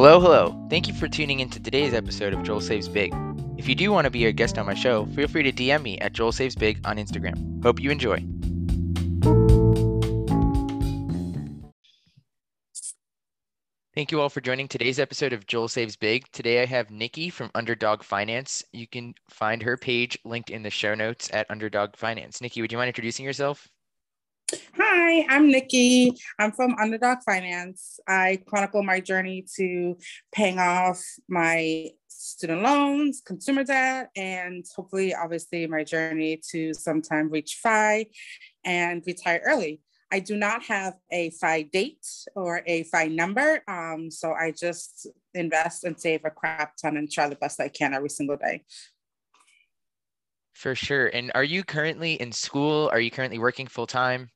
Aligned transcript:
Hello, 0.00 0.20
hello. 0.20 0.54
Thank 0.70 0.86
you 0.86 0.94
for 0.94 1.08
tuning 1.08 1.40
into 1.40 1.60
today's 1.60 1.92
episode 1.92 2.32
of 2.32 2.44
Joel 2.44 2.60
Saves 2.60 2.86
Big. 2.86 3.12
If 3.56 3.68
you 3.68 3.74
do 3.74 3.90
want 3.90 4.04
to 4.04 4.12
be 4.12 4.26
a 4.26 4.32
guest 4.32 4.56
on 4.56 4.64
my 4.64 4.74
show, 4.74 5.06
feel 5.06 5.26
free 5.26 5.42
to 5.42 5.50
DM 5.50 5.82
me 5.82 5.98
at 5.98 6.12
Joel 6.12 6.30
Saves 6.30 6.54
Big 6.54 6.78
on 6.84 6.98
Instagram. 6.98 7.60
Hope 7.64 7.80
you 7.80 7.90
enjoy. 7.90 8.24
Thank 13.96 14.12
you 14.12 14.20
all 14.20 14.28
for 14.28 14.40
joining 14.40 14.68
today's 14.68 15.00
episode 15.00 15.32
of 15.32 15.48
Joel 15.48 15.66
Saves 15.66 15.96
Big. 15.96 16.30
Today 16.30 16.62
I 16.62 16.66
have 16.66 16.92
Nikki 16.92 17.28
from 17.28 17.50
Underdog 17.56 18.04
Finance. 18.04 18.62
You 18.72 18.86
can 18.86 19.14
find 19.28 19.60
her 19.64 19.76
page 19.76 20.16
linked 20.24 20.50
in 20.50 20.62
the 20.62 20.70
show 20.70 20.94
notes 20.94 21.28
at 21.32 21.50
Underdog 21.50 21.96
Finance. 21.96 22.40
Nikki, 22.40 22.60
would 22.60 22.70
you 22.70 22.78
mind 22.78 22.86
introducing 22.86 23.24
yourself? 23.24 23.68
Hi, 24.50 25.26
I'm 25.28 25.50
Nikki. 25.50 26.14
I'm 26.38 26.52
from 26.52 26.74
Underdog 26.80 27.18
Finance. 27.24 28.00
I 28.08 28.38
chronicle 28.46 28.82
my 28.82 29.00
journey 29.00 29.44
to 29.56 29.98
paying 30.32 30.58
off 30.58 31.02
my 31.28 31.90
student 32.08 32.62
loans, 32.62 33.20
consumer 33.24 33.64
debt, 33.64 34.10
and 34.16 34.64
hopefully, 34.74 35.14
obviously, 35.14 35.66
my 35.66 35.84
journey 35.84 36.40
to 36.50 36.72
sometime 36.72 37.28
reach 37.30 37.58
FI 37.62 38.06
and 38.64 39.02
retire 39.06 39.42
early. 39.44 39.82
I 40.10 40.20
do 40.20 40.34
not 40.34 40.62
have 40.64 40.94
a 41.12 41.28
FI 41.30 41.62
date 41.62 42.06
or 42.34 42.62
a 42.66 42.84
FI 42.84 43.08
number. 43.08 43.62
Um, 43.68 44.10
so 44.10 44.32
I 44.32 44.52
just 44.52 45.08
invest 45.34 45.84
and 45.84 46.00
save 46.00 46.24
a 46.24 46.30
crap 46.30 46.76
ton 46.76 46.96
and 46.96 47.10
try 47.10 47.28
the 47.28 47.36
best 47.36 47.60
I 47.60 47.68
can 47.68 47.92
every 47.92 48.08
single 48.08 48.38
day. 48.38 48.64
For 50.54 50.74
sure. 50.74 51.08
And 51.08 51.30
are 51.34 51.44
you 51.44 51.62
currently 51.62 52.14
in 52.14 52.32
school? 52.32 52.88
Are 52.90 52.98
you 52.98 53.10
currently 53.10 53.38
working 53.38 53.66
full 53.66 53.86
time? 53.86 54.30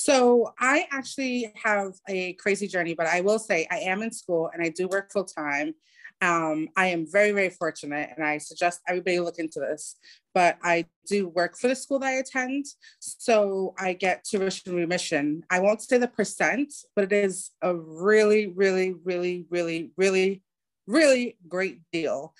So 0.00 0.54
I 0.60 0.86
actually 0.92 1.52
have 1.60 1.94
a 2.08 2.34
crazy 2.34 2.68
journey, 2.68 2.94
but 2.94 3.08
I 3.08 3.20
will 3.20 3.40
say 3.40 3.66
I 3.68 3.78
am 3.78 4.00
in 4.00 4.12
school 4.12 4.48
and 4.54 4.62
I 4.62 4.68
do 4.68 4.86
work 4.86 5.10
full 5.10 5.24
time. 5.24 5.74
Um, 6.22 6.68
I 6.76 6.86
am 6.86 7.04
very, 7.10 7.32
very 7.32 7.50
fortunate, 7.50 8.10
and 8.14 8.24
I 8.24 8.38
suggest 8.38 8.80
everybody 8.86 9.18
look 9.18 9.40
into 9.40 9.58
this. 9.58 9.96
But 10.34 10.56
I 10.62 10.84
do 11.08 11.28
work 11.28 11.58
for 11.58 11.66
the 11.66 11.74
school 11.74 11.98
that 11.98 12.06
I 12.06 12.12
attend, 12.12 12.66
so 13.00 13.74
I 13.76 13.92
get 13.92 14.22
tuition 14.22 14.76
remission. 14.76 15.42
I 15.50 15.58
won't 15.58 15.82
say 15.82 15.98
the 15.98 16.06
percent, 16.06 16.72
but 16.94 17.02
it 17.02 17.12
is 17.12 17.50
a 17.60 17.74
really, 17.74 18.46
really, 18.46 18.94
really, 19.02 19.46
really, 19.50 19.90
really, 19.96 20.44
really 20.86 21.36
great 21.48 21.80
deal. 21.92 22.34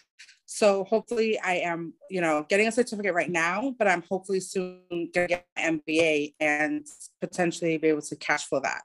So 0.50 0.84
hopefully 0.84 1.38
I 1.38 1.56
am, 1.56 1.92
you 2.08 2.22
know, 2.22 2.46
getting 2.48 2.68
a 2.68 2.72
certificate 2.72 3.12
right 3.12 3.30
now, 3.30 3.74
but 3.78 3.86
I'm 3.86 4.02
hopefully 4.08 4.40
soon 4.40 4.80
gonna 4.90 5.26
get 5.26 5.46
my 5.54 5.62
MBA 5.62 6.36
and 6.40 6.86
potentially 7.20 7.76
be 7.76 7.88
able 7.88 8.00
to 8.00 8.16
cash 8.16 8.46
flow 8.46 8.60
that. 8.60 8.80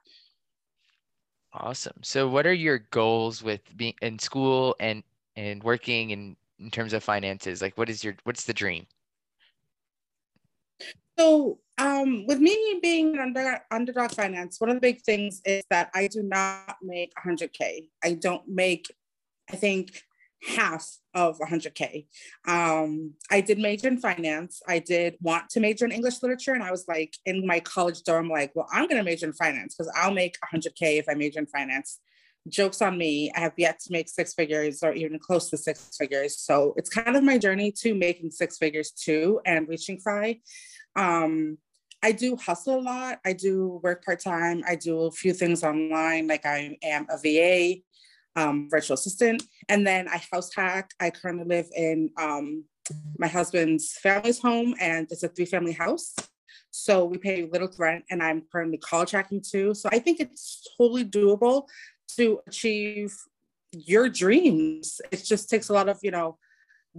Awesome. 1.54 1.96
So 2.02 2.28
what 2.28 2.46
are 2.46 2.54
your 2.54 2.80
goals 2.92 3.42
with 3.42 3.62
being 3.78 3.94
in 4.02 4.20
school 4.20 4.76
and 4.82 5.04
and 5.38 5.64
working 5.64 6.10
in 6.10 6.36
in 6.60 6.70
terms 6.70 6.92
of 6.92 7.02
finances? 7.02 7.62
Like 7.62 7.78
what 7.78 7.90
is 7.90 8.04
your 8.04 8.18
what's 8.26 8.44
the 8.44 8.54
dream? 8.54 8.86
So 11.18 11.60
um, 11.78 12.26
with 12.28 12.40
me 12.40 12.80
being 12.82 13.18
under 13.20 13.62
underdog 13.72 14.12
finance, 14.12 14.60
one 14.60 14.70
of 14.70 14.76
the 14.76 14.82
big 14.82 15.02
things 15.04 15.42
is 15.46 15.64
that 15.70 15.92
I 15.96 16.08
do 16.08 16.24
not 16.24 16.76
make 16.82 17.14
100k. 17.26 17.88
I 18.04 18.14
don't 18.16 18.46
make, 18.50 18.94
I 19.50 19.56
think, 19.56 20.04
half 20.46 20.88
of 21.14 21.38
100k. 21.40 22.06
Um, 22.48 23.14
I 23.32 23.42
did 23.42 23.60
major 23.60 23.88
in 23.88 23.98
finance. 23.98 24.62
I 24.68 24.80
did 24.80 25.16
want 25.22 25.50
to 25.52 25.60
major 25.60 25.86
in 25.86 25.92
English 25.92 26.22
literature, 26.22 26.54
and 26.54 26.64
I 26.64 26.72
was 26.72 26.86
like 26.88 27.16
in 27.26 27.46
my 27.46 27.60
college 27.60 28.04
dorm, 28.04 28.30
like, 28.30 28.52
well, 28.56 28.68
I'm 28.72 28.88
going 28.88 28.98
to 28.98 29.04
major 29.04 29.26
in 29.26 29.34
finance 29.34 29.76
because 29.76 29.92
I'll 29.96 30.14
make 30.14 30.38
100k 30.54 31.00
if 31.00 31.06
I 31.10 31.14
major 31.14 31.40
in 31.40 31.46
finance. 31.46 32.00
Jokes 32.50 32.82
on 32.82 32.98
me, 32.98 33.32
I 33.36 33.40
have 33.40 33.54
yet 33.56 33.80
to 33.82 33.92
make 33.94 34.10
six 34.10 34.34
figures 34.34 34.84
or 34.84 34.92
even 34.92 35.18
close 35.18 35.50
to 35.50 35.58
six 35.58 35.96
figures. 35.98 36.38
So 36.38 36.74
it's 36.76 36.90
kind 36.90 37.16
of 37.16 37.24
my 37.24 37.38
journey 37.38 37.72
to 37.80 37.96
making 37.96 38.32
six 38.32 38.58
figures 38.58 38.92
too 38.92 39.40
and 39.46 39.68
reaching 39.70 40.00
FI. 40.00 40.42
Um, 40.98 41.58
I 42.04 42.12
do 42.12 42.36
hustle 42.36 42.80
a 42.80 42.82
lot. 42.82 43.20
I 43.26 43.32
do 43.32 43.80
work 43.82 44.04
part 44.04 44.20
time. 44.20 44.62
I 44.68 44.76
do 44.76 45.04
a 45.04 45.12
few 45.12 45.32
things 45.32 45.64
online, 45.64 46.28
like 46.28 46.46
I 46.46 46.78
am 46.84 47.08
a 47.10 47.18
VA 47.18 47.82
um, 48.36 48.68
virtual 48.70 48.96
assistant. 48.96 49.44
And 49.70 49.86
then 49.86 50.08
I 50.08 50.22
house 50.32 50.54
hack. 50.54 50.92
I 51.00 51.10
currently 51.10 51.46
live 51.46 51.68
in 51.76 52.10
um, 52.18 52.66
my 53.18 53.28
husband's 53.28 53.98
family's 54.02 54.40
home, 54.40 54.76
and 54.80 55.08
it's 55.10 55.24
a 55.24 55.28
three 55.28 55.46
family 55.46 55.74
house. 55.74 56.16
So 56.72 57.06
we 57.06 57.18
pay 57.18 57.48
little 57.52 57.70
rent, 57.78 58.06
and 58.10 58.22
I'm 58.22 58.44
currently 58.52 58.78
college 58.78 59.12
hacking 59.12 59.44
too. 59.48 59.74
So 59.74 59.90
I 59.92 60.00
think 60.00 60.20
it's 60.20 60.68
totally 60.78 61.06
doable 61.06 61.68
to 62.18 62.40
achieve 62.48 63.16
your 63.72 64.10
dreams. 64.10 65.00
It 65.12 65.24
just 65.24 65.50
takes 65.50 65.70
a 65.70 65.74
lot 65.74 65.90
of, 65.90 66.00
you 66.02 66.12
know, 66.12 66.38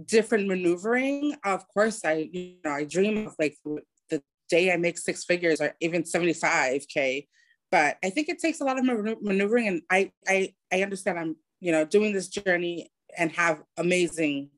different 0.05 0.47
maneuvering. 0.47 1.35
Of 1.43 1.67
course, 1.67 2.03
I, 2.03 2.29
you 2.31 2.55
know, 2.63 2.71
I 2.71 2.85
dream 2.85 3.27
of 3.27 3.35
like 3.39 3.57
the 4.09 4.21
day 4.49 4.71
I 4.71 4.77
make 4.77 4.97
six 4.97 5.23
figures 5.23 5.61
or 5.61 5.73
even 5.79 6.03
75K 6.03 7.27
but 7.71 7.97
I 8.03 8.09
think 8.09 8.29
it 8.29 8.39
takes 8.39 8.61
a 8.61 8.63
lot 8.63 8.79
of 8.79 8.85
maneuvering, 8.85 9.67
and 9.67 9.81
I 9.89 10.11
I 10.27 10.53
I 10.71 10.81
understand 10.81 11.19
I'm 11.19 11.35
you 11.59 11.71
know 11.71 11.85
doing 11.85 12.13
this 12.13 12.27
journey 12.27 12.91
and 13.17 13.31
have 13.31 13.63
amazing 13.77 14.49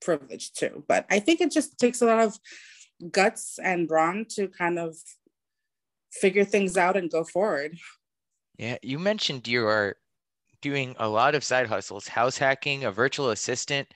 privilege 0.00 0.52
too. 0.52 0.84
But 0.88 1.06
I 1.10 1.20
think 1.20 1.40
it 1.40 1.50
just 1.50 1.78
takes 1.78 2.02
a 2.02 2.06
lot 2.06 2.20
of 2.20 2.38
guts 3.10 3.58
and 3.62 3.88
brawn 3.88 4.26
to 4.30 4.48
kind 4.48 4.78
of 4.78 4.96
figure 6.12 6.44
things 6.44 6.76
out 6.76 6.96
and 6.96 7.10
go 7.10 7.24
forward. 7.24 7.76
Yeah, 8.58 8.78
you 8.82 8.98
mentioned 8.98 9.48
you 9.48 9.66
are 9.66 9.96
doing 10.60 10.94
a 10.98 11.08
lot 11.08 11.34
of 11.34 11.44
side 11.44 11.66
hustles, 11.66 12.06
house 12.06 12.36
hacking, 12.36 12.84
a 12.84 12.92
virtual 12.92 13.30
assistant. 13.30 13.88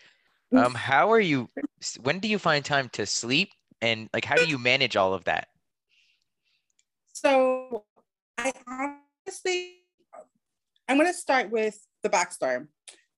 Um, 0.54 0.74
how 0.74 1.10
are 1.12 1.20
you? 1.20 1.50
When 2.00 2.20
do 2.20 2.28
you 2.28 2.38
find 2.38 2.64
time 2.64 2.88
to 2.90 3.04
sleep, 3.04 3.50
and 3.82 4.08
like 4.14 4.24
how 4.24 4.36
do 4.36 4.46
you 4.46 4.58
manage 4.58 4.96
all 4.96 5.12
of 5.12 5.24
that? 5.24 5.48
So 7.12 7.84
I 8.38 8.52
honestly, 8.66 9.76
I'm 10.88 10.96
going 10.96 11.08
to 11.08 11.14
start 11.14 11.50
with 11.50 11.78
the 12.02 12.10
backstory. 12.10 12.66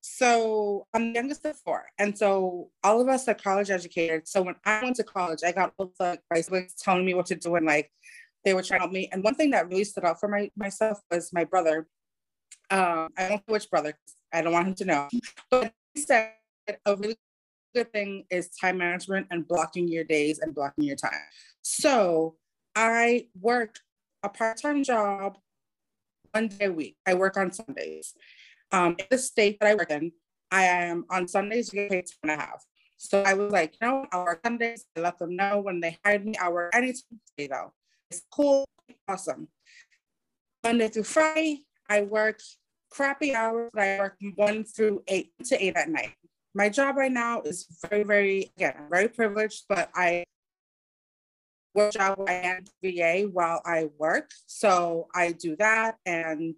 So 0.01 0.87
I'm 0.93 1.11
the 1.11 1.19
youngest 1.19 1.45
of 1.45 1.57
four. 1.57 1.85
And 1.99 2.17
so 2.17 2.69
all 2.83 3.01
of 3.01 3.09
us 3.09 3.27
are 3.27 3.33
college 3.33 3.69
educated. 3.69 4.27
So 4.27 4.41
when 4.41 4.55
I 4.65 4.81
went 4.83 4.95
to 4.97 5.03
college, 5.03 5.39
I 5.45 5.51
got 5.51 5.73
all 5.77 5.91
the 5.99 6.17
siblings 6.33 6.75
telling 6.75 7.05
me 7.05 7.13
what 7.13 7.25
to 7.27 7.35
do 7.35 7.55
and 7.55 7.65
like 7.65 7.91
they 8.45 8.53
were 8.53 8.63
trying 8.63 8.79
to 8.79 8.83
help 8.83 8.93
me. 8.93 9.09
And 9.11 9.23
one 9.23 9.35
thing 9.35 9.51
that 9.51 9.67
really 9.67 9.83
stood 9.83 10.05
out 10.05 10.19
for 10.19 10.29
my 10.29 10.49
myself 10.55 11.01
was 11.11 11.33
my 11.33 11.43
brother. 11.43 11.87
Um, 12.71 13.09
I 13.17 13.27
don't 13.27 13.47
know 13.47 13.53
which 13.53 13.69
brother, 13.69 13.97
I 14.33 14.41
don't 14.41 14.53
want 14.53 14.67
him 14.69 14.75
to 14.75 14.85
know. 14.85 15.09
But 15.51 15.73
he 15.93 16.01
said 16.01 16.33
a 16.85 16.95
really 16.95 17.17
good 17.75 17.91
thing 17.91 18.23
is 18.29 18.49
time 18.49 18.77
management 18.77 19.27
and 19.31 19.47
blocking 19.47 19.87
your 19.87 20.05
days 20.05 20.39
and 20.39 20.55
blocking 20.55 20.85
your 20.85 20.95
time. 20.95 21.11
So 21.61 22.35
I 22.75 23.27
work 23.39 23.79
a 24.27 24.29
part-time 24.29 24.83
job 24.83 25.37
one 26.31 26.49
day 26.49 26.65
a 26.65 26.71
week. 26.71 26.97
I 27.05 27.13
work 27.13 27.37
on 27.37 27.51
Sundays. 27.51 28.13
Um, 28.71 28.95
in 28.99 29.05
the 29.09 29.17
state 29.17 29.57
that 29.59 29.69
I 29.69 29.75
work 29.75 29.89
in, 29.89 30.11
I 30.51 30.63
am 30.63 31.05
on 31.09 31.27
Sundays, 31.27 31.73
you 31.73 31.81
get 31.81 31.91
paid 31.91 32.05
time 32.07 32.29
and 32.29 32.31
a 32.31 32.43
half. 32.43 32.63
So 32.97 33.23
I 33.23 33.33
was 33.33 33.51
like, 33.51 33.75
you 33.79 33.87
know, 33.87 34.05
I'll 34.11 34.25
work 34.25 34.41
Sundays. 34.45 34.85
I 34.95 34.99
let 35.01 35.17
them 35.19 35.35
know 35.35 35.59
when 35.59 35.79
they 35.79 35.97
hired 36.03 36.25
me, 36.25 36.35
I 36.41 36.49
work 36.49 36.75
anytime 36.75 37.19
day 37.37 37.47
though. 37.47 37.71
It's 38.11 38.21
cool, 38.31 38.65
awesome. 39.07 39.47
Monday 40.63 40.89
through 40.89 41.03
Friday, 41.03 41.63
I 41.89 42.01
work 42.01 42.41
crappy 42.89 43.33
hours, 43.33 43.71
I 43.75 43.97
work 43.99 44.17
one 44.35 44.63
through 44.65 45.03
eight 45.07 45.31
to 45.45 45.63
eight 45.63 45.75
at 45.77 45.89
night. 45.89 46.13
My 46.53 46.69
job 46.69 46.97
right 46.97 47.11
now 47.11 47.41
is 47.41 47.67
very, 47.87 48.03
very, 48.03 48.51
again, 48.57 48.75
very 48.89 49.07
privileged, 49.07 49.65
but 49.69 49.89
I 49.95 50.25
work 51.77 51.93
job 51.93 52.19
am 52.27 52.63
VA 52.83 53.29
while 53.31 53.61
I 53.65 53.89
work. 53.97 54.31
So 54.47 55.07
I 55.13 55.31
do 55.31 55.55
that 55.57 55.97
and 56.05 56.55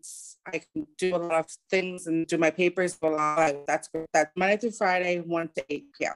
I 0.48 0.62
can 0.74 0.88
do 0.98 1.16
a 1.16 1.18
lot 1.18 1.45
of 1.45 1.48
things 1.69 2.07
and 2.07 2.25
do 2.25 2.38
my 2.38 2.50
papers. 2.50 2.98
That's 3.01 3.89
that's 4.13 4.31
Monday 4.36 4.57
through 4.57 4.71
Friday, 4.71 5.19
1 5.19 5.50
to 5.56 5.66
8 5.69 5.86
p.m. 5.98 6.13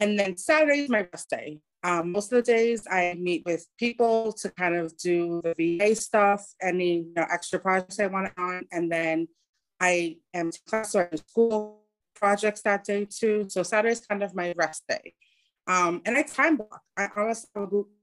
And 0.00 0.18
then 0.18 0.36
Saturday 0.36 0.80
is 0.80 0.90
my 0.90 1.06
rest 1.12 1.30
day. 1.30 1.60
Um, 1.82 2.12
most 2.12 2.30
of 2.32 2.44
the 2.44 2.52
days 2.52 2.86
I 2.90 3.14
meet 3.18 3.44
with 3.46 3.66
people 3.78 4.32
to 4.34 4.50
kind 4.50 4.74
of 4.74 4.96
do 4.98 5.40
the 5.42 5.54
VA 5.78 5.94
stuff, 5.94 6.46
any 6.60 6.96
you 6.96 7.12
know, 7.16 7.26
extra 7.30 7.58
projects 7.58 7.98
I 7.98 8.06
want 8.06 8.32
on, 8.36 8.66
and 8.70 8.92
then 8.92 9.28
I 9.80 10.18
am 10.34 10.50
class 10.66 10.94
or 10.94 11.08
school 11.16 11.80
projects 12.14 12.60
that 12.62 12.84
day 12.84 13.06
too. 13.06 13.46
So 13.48 13.62
Saturday 13.62 13.92
is 13.92 14.00
kind 14.00 14.22
of 14.22 14.34
my 14.34 14.52
rest 14.58 14.84
day. 14.88 15.14
Um, 15.66 16.02
and 16.04 16.16
I 16.16 16.22
time 16.22 16.56
block. 16.56 16.82
I 16.96 17.08
honestly 17.16 17.48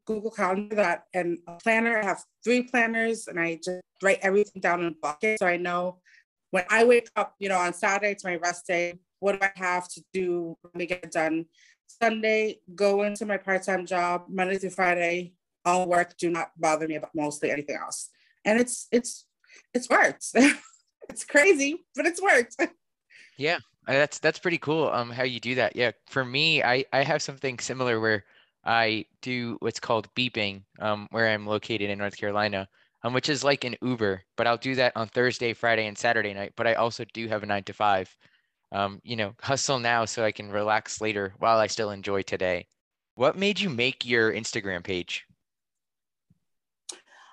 Google 0.07 0.31
Calendar 0.31 0.75
that 0.77 1.03
and 1.13 1.37
a 1.47 1.57
planner. 1.61 1.99
I 1.99 2.05
have 2.05 2.23
three 2.43 2.63
planners 2.63 3.27
and 3.27 3.39
I 3.39 3.55
just 3.63 3.81
write 4.01 4.19
everything 4.21 4.61
down 4.61 4.81
in 4.81 4.87
a 4.87 4.95
bucket. 5.01 5.39
So 5.39 5.45
I 5.45 5.57
know 5.57 5.99
when 6.51 6.63
I 6.69 6.85
wake 6.85 7.09
up, 7.15 7.35
you 7.39 7.49
know, 7.49 7.57
on 7.57 7.73
Saturday, 7.73 8.11
it's 8.11 8.23
my 8.23 8.37
rest 8.37 8.65
day. 8.65 8.99
What 9.19 9.39
do 9.39 9.45
I 9.45 9.51
have 9.55 9.87
to 9.89 10.03
do 10.13 10.57
to 10.77 10.85
get 10.85 11.03
it 11.03 11.11
done? 11.11 11.45
Sunday, 11.87 12.59
go 12.73 13.03
into 13.03 13.25
my 13.25 13.37
part-time 13.37 13.85
job. 13.85 14.25
Monday 14.29 14.57
through 14.57 14.71
Friday, 14.71 15.33
all 15.65 15.87
work. 15.87 16.17
Do 16.17 16.29
not 16.29 16.51
bother 16.57 16.87
me 16.87 16.95
about 16.95 17.11
mostly 17.13 17.51
anything 17.51 17.77
else. 17.81 18.09
And 18.45 18.59
it's 18.59 18.87
it's 18.91 19.25
it's 19.73 19.89
worked. 19.89 20.25
It's 21.09 21.23
crazy, 21.23 21.85
but 21.95 22.05
it's 22.05 22.21
worked. 22.21 22.57
Yeah, 23.37 23.57
uh, 23.87 23.93
that's 23.93 24.17
that's 24.17 24.39
pretty 24.39 24.57
cool. 24.57 24.89
Um, 24.89 25.11
how 25.11 25.23
you 25.23 25.39
do 25.39 25.53
that? 25.55 25.75
Yeah, 25.75 25.91
for 26.07 26.25
me, 26.25 26.63
I 26.63 26.83
I 26.91 27.03
have 27.03 27.21
something 27.21 27.59
similar 27.59 27.99
where 27.99 28.25
I 28.67 29.05
do 29.21 29.57
what's 29.61 29.79
called 29.79 30.13
beeping, 30.13 30.63
um, 30.79 31.07
where 31.11 31.29
I'm 31.29 31.47
located 31.47 31.89
in 31.89 31.97
North 31.97 32.17
Carolina, 32.17 32.67
um, 33.03 33.13
which 33.13 33.29
is 33.29 33.43
like 33.43 33.63
an 33.63 33.77
Uber, 33.81 34.21
but 34.35 34.45
I'll 34.45 34.57
do 34.57 34.75
that 34.75 34.91
on 34.97 35.07
Thursday, 35.07 35.53
Friday, 35.53 35.87
and 35.87 35.97
Saturday 35.97 36.33
night. 36.33 36.51
But 36.57 36.67
I 36.67 36.73
also 36.73 37.05
do 37.13 37.29
have 37.29 37.43
a 37.43 37.45
nine 37.45 37.63
to 37.63 37.73
five. 37.73 38.13
Um, 38.73 38.99
you 39.03 39.15
know, 39.15 39.33
hustle 39.41 39.79
now 39.79 40.03
so 40.03 40.25
I 40.25 40.33
can 40.33 40.51
relax 40.51 40.99
later 40.99 41.33
while 41.39 41.57
I 41.57 41.67
still 41.67 41.91
enjoy 41.91 42.23
today. 42.23 42.67
What 43.15 43.37
made 43.37 43.59
you 43.59 43.69
make 43.69 44.05
your 44.05 44.33
Instagram 44.33 44.83
page? 44.83 45.25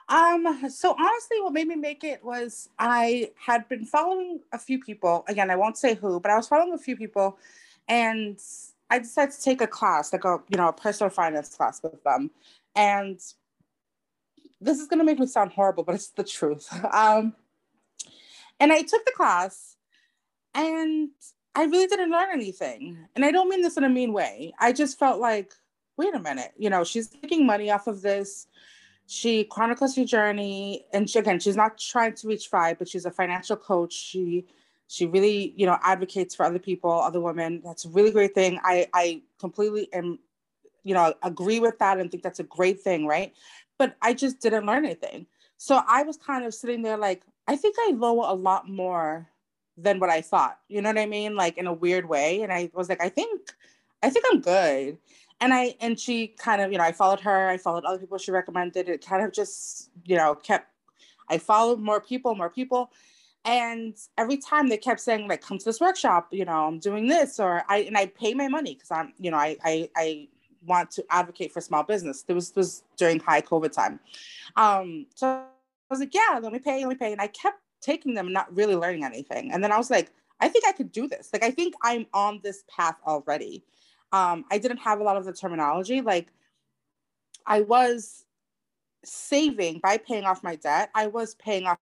Um, 0.09 0.71
so 0.71 0.95
honestly, 0.99 1.41
what 1.41 1.53
made 1.53 1.67
me 1.67 1.77
make 1.77 2.05
it 2.05 2.23
was 2.23 2.69
I 2.79 3.31
had 3.37 3.69
been 3.69 3.85
following 3.85 4.41
a 4.53 4.59
few 4.59 4.79
people. 4.79 5.25
Again, 5.29 5.51
I 5.51 5.57
won't 5.57 5.79
say 5.79 5.95
who, 5.95 6.21
but 6.21 6.31
I 6.31 6.37
was 6.37 6.47
following 6.47 6.75
a 6.75 6.79
few 6.79 6.97
people, 6.97 7.39
and 7.89 8.39
I 8.91 8.99
decided 8.99 9.35
to 9.35 9.43
take 9.43 9.61
a 9.61 9.67
class, 9.67 10.13
like 10.13 10.25
a 10.25 10.39
you 10.49 10.57
know 10.57 10.69
a 10.69 10.73
personal 10.73 11.11
finance 11.11 11.55
class 11.55 11.83
with 11.83 12.03
them. 12.05 12.31
And 12.77 13.21
this 14.61 14.79
is 14.79 14.87
gonna 14.89 15.05
make 15.05 15.19
me 15.19 15.27
sound 15.27 15.53
horrible, 15.53 15.85
but 15.85 15.95
it's 15.95 16.09
the 16.09 16.25
truth. 16.25 16.69
Um, 16.93 17.35
and 18.61 18.73
I 18.73 18.83
took 18.83 19.05
the 19.05 19.13
class, 19.17 19.77
and 20.55 21.11
I 21.57 21.65
really 21.65 21.89
didn't 21.89 22.13
learn 22.13 22.29
anything. 22.33 22.97
And 23.17 23.25
I 23.25 23.33
don't 23.33 23.49
mean 23.49 23.63
this 23.63 23.77
in 23.77 23.85
a 23.85 23.89
mean 23.89 24.13
way. 24.13 24.53
I 24.61 24.73
just 24.73 24.97
felt 24.97 25.21
like, 25.21 25.53
wait 25.97 26.15
a 26.15 26.21
minute, 26.21 26.53
you 26.57 26.71
know, 26.71 26.85
she's 26.85 27.13
making 27.21 27.47
money 27.47 27.71
off 27.71 27.89
of 27.89 28.01
this 28.01 28.47
she 29.07 29.45
chronicles 29.45 29.97
her 29.97 30.05
journey, 30.05 30.87
and 30.93 31.09
she, 31.09 31.19
again, 31.19 31.39
she's 31.39 31.57
not 31.57 31.79
trying 31.79 32.15
to 32.15 32.29
reach 32.29 32.49
FI, 32.49 32.75
but 32.75 32.89
she's 32.89 33.05
a 33.05 33.11
financial 33.11 33.57
coach. 33.57 33.93
She 33.93 34.47
she 34.89 35.07
really, 35.07 35.55
you 35.57 35.67
know, 35.67 35.79
advocates 35.83 36.35
for 36.35 36.45
other 36.45 36.59
people, 36.59 36.91
other 36.91 37.21
women. 37.21 37.63
That's 37.65 37.85
a 37.85 37.89
really 37.89 38.11
great 38.11 38.35
thing. 38.35 38.61
I 38.63 38.89
I 38.93 39.23
completely 39.39 39.93
am, 39.93 40.19
you 40.83 40.95
know, 40.95 41.15
agree 41.23 41.61
with 41.61 41.79
that 41.79 41.99
and 41.99 42.11
think 42.11 42.23
that's 42.23 42.41
a 42.41 42.45
great 42.45 42.81
thing, 42.81 43.07
right? 43.07 43.33
But 43.79 43.97
I 44.03 44.15
just 44.15 44.41
didn't 44.41 44.67
learn 44.67 44.85
anything. 44.85 45.27
So 45.57 45.81
I 45.87 46.03
was 46.03 46.17
kind 46.17 46.45
of 46.45 46.55
sitting 46.55 46.83
there 46.83 46.97
like, 46.97 47.23
I 47.49 47.57
think 47.57 47.77
I 47.81 47.93
know 47.93 48.31
a 48.31 48.35
lot 48.35 48.69
more 48.69 49.29
than 49.77 49.99
what 49.99 50.11
I 50.11 50.21
thought. 50.21 50.59
You 50.69 50.83
know 50.83 50.91
what 50.91 50.99
I 50.99 51.07
mean? 51.07 51.35
Like 51.35 51.59
in 51.59 51.67
a 51.67 51.73
weird 51.73 52.09
way. 52.09 52.43
And 52.43 52.53
I 52.53 52.71
was 52.75 52.89
like, 52.89 53.03
I 53.03 53.09
think, 53.09 53.41
I 54.03 54.11
think 54.11 54.25
I'm 54.31 54.41
good 54.41 54.99
and 55.41 55.53
I 55.53 55.75
and 55.81 55.99
she 55.99 56.29
kind 56.29 56.63
of, 56.63 56.73
you 56.73 56.79
know, 56.79 56.85
I 56.85 56.93
followed 56.93 57.21
her, 57.21 57.49
I 57.49 57.57
followed 57.57 57.85
other 57.85 57.99
people 57.99 58.19
she 58.19 58.31
recommended. 58.31 58.89
It 58.89 59.05
kind 59.05 59.25
of 59.25 59.33
just, 59.33 59.91
you 60.05 60.17
know, 60.17 60.35
kept 60.35 60.71
I 61.29 61.39
followed 61.39 61.81
more 61.81 62.01
people, 62.01 62.35
more 62.35 62.51
people. 62.51 62.91
And 63.45 63.95
every 64.17 64.39
time 64.39 64.69
they 64.69 64.79
kept 64.79 65.01
saying, 65.01 65.29
like, 65.29 65.43
come 65.43 65.59
to 65.59 65.65
this 65.65 65.81
workshop, 65.81 66.29
you 66.31 66.45
know, 66.45 66.67
I'm 66.67 66.79
doing 66.79 67.07
this, 67.09 67.39
or 67.39 67.63
I 67.69 67.79
and 67.79 67.97
I 67.97 68.07
pay 68.07 68.35
my 68.35 68.49
money 68.49 68.75
because 68.75 68.91
I'm, 68.91 69.13
you 69.19 69.31
know, 69.31 69.37
I 69.37 69.57
I 69.65 69.91
I 69.97 70.29
want 70.67 70.91
to 70.93 71.05
advocate 71.11 71.53
for 71.53 71.61
small 71.61 71.83
business. 71.83 72.23
There 72.23 72.35
was 72.35 72.55
was 72.57 72.85
during 72.97 73.21
high 73.21 73.43
COVID 73.43 73.73
time. 73.73 74.01
Um, 74.57 75.07
so 75.15 75.29
I 75.29 75.45
was 75.91 76.01
like, 76.01 76.15
yeah, 76.15 76.39
let 76.43 76.53
me 76.53 76.59
pay, 76.59 76.81
let 76.81 76.89
me 76.89 76.95
pay. 76.95 77.13
And 77.13 77.21
I 77.21 77.27
kept 77.29 77.59
taking 77.81 78.15
them, 78.15 78.33
not 78.33 78.55
really 78.57 78.77
learning 78.77 79.05
anything. 79.05 79.53
And 79.53 79.63
then 79.63 79.73
I 79.73 79.77
was 79.77 79.91
like, 79.91 80.11
I 80.41 80.49
think 80.49 80.65
I 80.67 80.73
could 80.73 80.91
do 80.91 81.07
this. 81.07 81.31
Like, 81.33 81.45
I 81.45 81.51
think 81.51 81.75
I'm 81.83 82.07
on 82.15 82.41
this 82.43 82.65
path 82.75 82.97
already 83.07 83.63
um, 84.15 84.45
I 84.49 84.59
didn't 84.59 84.77
have 84.79 85.01
a 85.01 85.03
lot 85.03 85.17
of 85.17 85.25
the 85.25 85.33
terminology. 85.33 86.01
Like 86.01 86.29
I 87.47 87.63
was 87.63 88.25
saving 89.05 89.81
by 89.81 89.99
paying 89.99 90.23
off 90.23 90.45
my 90.45 90.55
debt. 90.55 90.91
I 90.95 91.09
was 91.09 91.35
paying 91.35 91.67
off 91.67 91.79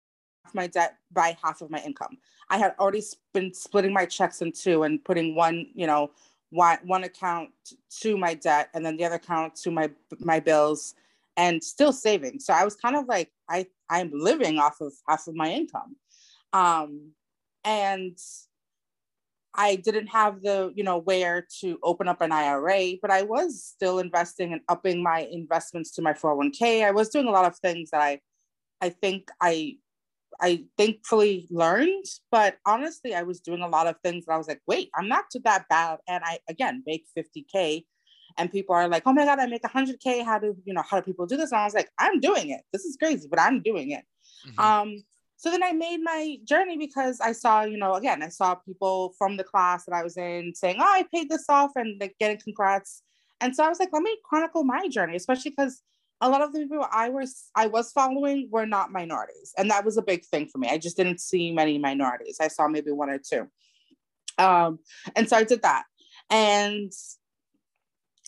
my 0.55 0.67
debt 0.67 0.97
by 1.13 1.37
half 1.43 1.61
of 1.61 1.71
my 1.71 1.81
income. 1.81 2.19
I 2.49 2.59
had 2.59 2.75
already 2.79 3.03
been 3.35 3.53
splitting 3.53 3.93
my 3.93 4.07
checks 4.07 4.43
in 4.43 4.53
two 4.53 4.85
and 4.85 5.05
putting 5.05 5.35
one, 5.35 5.67
you 5.75 5.87
know, 5.87 6.11
one, 6.51 6.79
one 6.85 7.05
account 7.05 7.51
to 8.01 8.17
my 8.17 8.35
debt 8.35 8.71
and 8.75 8.85
then 8.85 8.97
the 8.97 9.05
other 9.05 9.17
account 9.17 9.57
to 9.57 9.71
my 9.71 9.91
my 10.21 10.41
bills 10.41 10.95
and 11.37 11.63
still 11.63 11.93
saving. 11.93 12.39
So 12.41 12.53
I 12.53 12.65
was 12.65 12.77
kind 12.77 12.97
of 12.97 13.07
like 13.07 13.31
I 13.49 13.67
I'm 13.91 14.11
living 14.13 14.59
off 14.59 14.81
of 14.81 14.93
half 15.09 15.27
of 15.27 15.35
my 15.35 15.51
income. 15.51 15.97
Um 16.53 17.13
and 17.65 18.17
I 19.57 19.77
didn't 19.77 20.09
have 20.09 20.43
the, 20.43 20.73
you 20.77 20.85
know, 20.85 20.99
where 20.99 21.47
to 21.61 21.79
open 21.83 22.09
up 22.09 22.21
an 22.21 22.31
IRA, 22.31 22.93
but 23.01 23.11
I 23.11 23.23
was 23.23 23.65
still 23.65 23.99
investing 23.99 24.53
and 24.53 24.61
upping 24.69 25.03
my 25.03 25.21
investments 25.21 25.91
to 25.93 26.03
my 26.03 26.13
401k. 26.13 26.85
I 26.85 26.91
was 26.91 27.09
doing 27.09 27.27
a 27.27 27.31
lot 27.31 27.47
of 27.47 27.57
things 27.57 27.91
that 27.91 28.03
I 28.03 28.21
I 28.81 28.91
think 28.91 29.31
I 29.41 29.79
I 30.41 30.65
thankfully 30.77 31.47
learned, 31.51 32.05
but 32.31 32.57
honestly, 32.67 33.15
I 33.15 33.23
was 33.23 33.41
doing 33.41 33.63
a 33.63 33.69
lot 33.69 33.87
of 33.87 33.97
things 34.03 34.27
that 34.27 34.33
I 34.33 34.39
was 34.39 34.49
like, 34.49 34.61
wait, 34.67 34.91
I'm 34.95 35.09
not 35.09 35.25
too 35.33 35.41
that 35.45 35.69
bad. 35.69 35.99
And 36.09 36.23
I 36.25 36.39
again 36.49 36.83
make 36.87 37.07
50K. 37.17 37.85
And 38.39 38.53
people 38.53 38.75
are 38.75 38.87
like, 38.89 39.05
oh 39.07 39.13
my 39.13 39.25
God, 39.25 39.39
I 39.39 39.47
make 39.47 39.63
100K. 39.63 40.25
How 40.25 40.39
do 40.39 40.55
you 40.65 40.75
know 40.75 40.83
how 40.83 41.01
do 41.01 41.05
people 41.05 41.27
do 41.27 41.37
this? 41.37 41.53
And 41.53 41.61
I 41.61 41.65
was 41.65 41.75
like, 41.75 41.91
I'm 41.99 42.21
doing 42.21 42.51
it. 42.51 42.61
This 42.73 42.85
is 42.85 42.97
crazy, 42.97 43.29
but 43.31 43.41
I'm 43.41 43.63
doing 43.63 43.93
it. 43.93 44.05
Mm-hmm. 44.47 44.61
Um, 44.61 45.03
so 45.39 45.51
then 45.51 45.63
I 45.63 45.73
made 45.73 46.01
my 46.03 46.39
journey 46.45 46.79
because 46.79 47.21
I 47.21 47.33
saw, 47.33 47.63
you 47.63 47.77
know, 47.77 47.95
again, 47.95 48.23
I 48.23 48.29
saw 48.29 48.55
people 48.55 49.15
from 49.19 49.37
the 49.37 49.45
class 49.45 49.85
that 49.85 49.95
I 49.95 50.03
was 50.03 50.17
in 50.17 50.53
saying, 50.55 50.77
oh, 50.79 50.85
I 50.85 51.05
paid 51.15 51.29
this 51.29 51.45
off 51.49 51.73
and 51.77 52.01
like 52.01 52.17
getting 52.19 52.39
congrats. 52.39 53.03
And 53.41 53.55
so 53.55 53.65
I 53.65 53.69
was 53.69 53.79
like, 53.79 53.91
let 53.93 54.03
me 54.03 54.17
chronicle 54.25 54.65
my 54.65 54.89
journey, 54.89 55.17
especially 55.17 55.51
because 55.51 55.83
a 56.21 56.31
lot 56.31 56.43
of 56.43 56.53
the 56.53 56.61
people 56.61 56.87
I 56.91 57.11
was 57.11 57.51
I 57.55 57.67
was 57.67 57.93
following 57.93 58.49
were 58.51 58.67
not 58.67 58.93
minorities. 58.93 59.53
And 59.59 59.71
that 59.71 59.85
was 59.85 59.97
a 59.97 60.03
big 60.03 60.25
thing 60.25 60.49
for 60.49 60.59
me. 60.59 60.69
I 60.69 60.79
just 60.79 60.97
didn't 60.97 61.21
see 61.21 61.53
many 61.53 61.79
minorities. 61.79 62.39
I 62.41 62.49
saw 62.49 62.69
maybe 62.69 62.91
one 62.91 63.11
or 63.11 63.19
two. 63.19 63.49
Um, 64.39 64.79
and 65.15 65.29
so 65.29 65.37
I 65.37 65.45
did 65.45 65.63
that. 65.63 65.85
And 66.31 66.93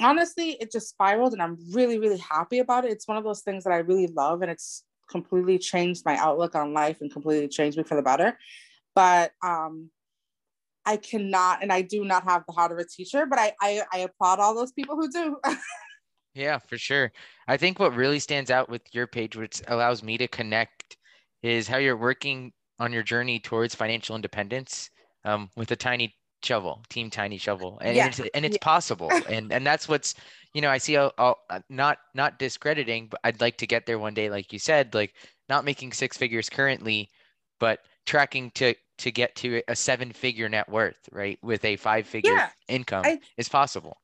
honestly, 0.00 0.50
it 0.60 0.70
just 0.70 0.90
spiraled 0.90 1.32
and 1.32 1.42
I'm 1.42 1.56
really, 1.72 1.98
really 1.98 2.18
happy 2.18 2.58
about 2.58 2.84
it. 2.84 2.92
It's 2.92 3.08
one 3.08 3.16
of 3.16 3.24
those 3.24 3.40
things 3.40 3.64
that 3.64 3.72
I 3.72 3.78
really 3.78 4.06
love 4.06 4.42
and 4.42 4.50
it's 4.50 4.84
completely 5.10 5.58
changed 5.58 6.04
my 6.04 6.16
outlook 6.16 6.54
on 6.54 6.74
life 6.74 6.98
and 7.00 7.10
completely 7.10 7.48
changed 7.48 7.78
me 7.78 7.84
for 7.84 7.94
the 7.94 8.02
better. 8.02 8.38
But 8.94 9.32
um, 9.42 9.90
I 10.84 10.96
cannot, 10.96 11.62
and 11.62 11.72
I 11.72 11.82
do 11.82 12.04
not 12.04 12.24
have 12.24 12.44
the 12.46 12.52
heart 12.52 12.72
of 12.72 12.78
a 12.78 12.84
teacher, 12.84 13.26
but 13.26 13.38
I, 13.38 13.52
I, 13.60 13.82
I 13.92 13.98
applaud 14.00 14.40
all 14.40 14.54
those 14.54 14.72
people 14.72 14.96
who 14.96 15.10
do. 15.10 15.38
yeah, 16.38 16.58
for 16.58 16.78
sure. 16.78 17.10
I 17.48 17.56
think 17.56 17.78
what 17.78 17.94
really 17.94 18.20
stands 18.20 18.50
out 18.50 18.68
with 18.68 18.82
your 18.92 19.06
page, 19.06 19.36
which 19.36 19.60
allows 19.66 20.02
me 20.02 20.16
to 20.18 20.28
connect, 20.28 20.96
is 21.42 21.66
how 21.66 21.78
you're 21.78 21.96
working 21.96 22.52
on 22.78 22.92
your 22.92 23.02
journey 23.02 23.40
towards 23.40 23.74
financial 23.74 24.14
independence 24.14 24.90
um, 25.24 25.50
with 25.56 25.70
a 25.72 25.76
tiny 25.76 26.14
shovel, 26.44 26.84
team 26.88 27.10
tiny 27.10 27.38
shovel, 27.38 27.78
and, 27.82 27.96
yeah. 27.96 28.06
it's, 28.06 28.20
and 28.34 28.44
it's 28.44 28.56
yeah. 28.60 28.64
possible, 28.64 29.10
and 29.28 29.52
and 29.52 29.66
that's 29.66 29.88
what's 29.88 30.14
you 30.54 30.62
know 30.62 30.70
I 30.70 30.78
see 30.78 30.94
a, 30.94 31.10
a, 31.18 31.34
not 31.68 31.98
not 32.14 32.38
discrediting, 32.38 33.08
but 33.08 33.20
I'd 33.24 33.40
like 33.40 33.58
to 33.58 33.66
get 33.66 33.86
there 33.86 33.98
one 33.98 34.14
day, 34.14 34.30
like 34.30 34.52
you 34.52 34.60
said, 34.60 34.94
like 34.94 35.14
not 35.48 35.64
making 35.64 35.92
six 35.92 36.16
figures 36.16 36.48
currently, 36.48 37.08
but 37.58 37.80
tracking 38.06 38.52
to 38.52 38.74
to 38.98 39.10
get 39.10 39.34
to 39.36 39.62
a 39.68 39.74
seven 39.74 40.12
figure 40.12 40.48
net 40.48 40.68
worth, 40.68 41.08
right, 41.10 41.38
with 41.42 41.64
a 41.64 41.76
five 41.76 42.06
figure 42.06 42.32
yeah. 42.32 42.50
income 42.68 43.02
I, 43.04 43.18
is 43.36 43.48
possible. 43.48 43.98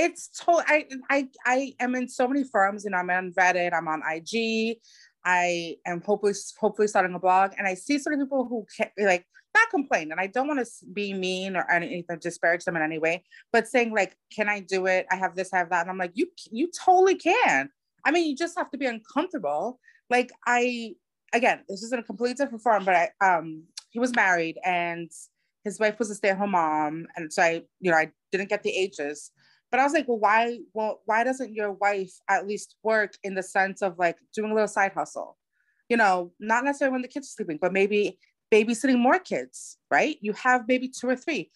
It's 0.00 0.28
totally. 0.28 0.64
I 0.66 0.86
I 1.10 1.28
I 1.44 1.74
am 1.78 1.94
in 1.94 2.08
so 2.08 2.26
many 2.26 2.44
firms, 2.44 2.86
and 2.86 2.94
I'm 2.94 3.10
on 3.10 3.32
Reddit, 3.32 3.74
I'm 3.74 3.86
on 3.86 4.02
IG. 4.10 4.78
I 5.26 5.76
am 5.86 6.00
hopefully 6.00 6.32
hopefully 6.58 6.88
starting 6.88 7.14
a 7.14 7.18
blog, 7.18 7.52
and 7.58 7.66
I 7.66 7.74
see 7.74 7.98
certain 7.98 8.20
people 8.20 8.46
who 8.46 8.66
can't 8.74 8.90
like 8.98 9.26
not 9.54 9.68
complain, 9.68 10.10
and 10.10 10.18
I 10.18 10.26
don't 10.26 10.48
want 10.48 10.64
to 10.64 10.86
be 10.94 11.12
mean 11.12 11.54
or 11.54 11.70
anything 11.70 12.18
disparage 12.18 12.64
them 12.64 12.76
in 12.76 12.82
any 12.82 12.98
way, 12.98 13.24
but 13.52 13.68
saying 13.68 13.92
like, 13.92 14.16
"Can 14.34 14.48
I 14.48 14.60
do 14.60 14.86
it? 14.86 15.04
I 15.10 15.16
have 15.16 15.36
this, 15.36 15.52
I 15.52 15.58
have 15.58 15.68
that," 15.68 15.82
and 15.82 15.90
I'm 15.90 15.98
like, 15.98 16.12
"You 16.14 16.28
you 16.50 16.70
totally 16.72 17.16
can." 17.16 17.68
I 18.02 18.10
mean, 18.10 18.26
you 18.30 18.34
just 18.36 18.56
have 18.56 18.70
to 18.70 18.78
be 18.78 18.86
uncomfortable. 18.86 19.80
Like 20.08 20.32
I 20.46 20.94
again, 21.34 21.60
this 21.68 21.82
is 21.82 21.92
in 21.92 21.98
a 21.98 22.02
completely 22.02 22.34
different 22.34 22.62
form, 22.62 22.86
but 22.86 22.96
I 22.96 23.10
um 23.20 23.64
he 23.90 23.98
was 23.98 24.16
married 24.16 24.58
and 24.64 25.10
his 25.62 25.78
wife 25.78 25.98
was 25.98 26.10
a 26.10 26.14
stay-at-home 26.14 26.52
mom, 26.52 27.06
and 27.16 27.30
so 27.30 27.42
I 27.42 27.62
you 27.80 27.90
know 27.90 27.98
I 27.98 28.12
didn't 28.32 28.48
get 28.48 28.62
the 28.62 28.74
ages 28.74 29.30
but 29.70 29.80
I 29.80 29.84
was 29.84 29.92
like, 29.92 30.08
well, 30.08 30.18
why, 30.18 30.58
well, 30.74 31.00
why 31.04 31.24
doesn't 31.24 31.54
your 31.54 31.72
wife 31.72 32.12
at 32.28 32.46
least 32.46 32.76
work 32.82 33.14
in 33.22 33.34
the 33.34 33.42
sense 33.42 33.82
of 33.82 33.98
like 33.98 34.16
doing 34.34 34.50
a 34.50 34.54
little 34.54 34.68
side 34.68 34.92
hustle? 34.92 35.36
You 35.88 35.96
know, 35.96 36.32
not 36.38 36.64
necessarily 36.64 36.92
when 36.92 37.02
the 37.02 37.08
kids 37.08 37.28
are 37.28 37.36
sleeping, 37.36 37.58
but 37.60 37.72
maybe 37.72 38.18
babysitting 38.52 38.98
more 38.98 39.18
kids, 39.18 39.78
right? 39.90 40.16
You 40.20 40.32
have 40.34 40.66
maybe 40.68 40.88
two 40.88 41.08
or 41.08 41.16
three. 41.16 41.50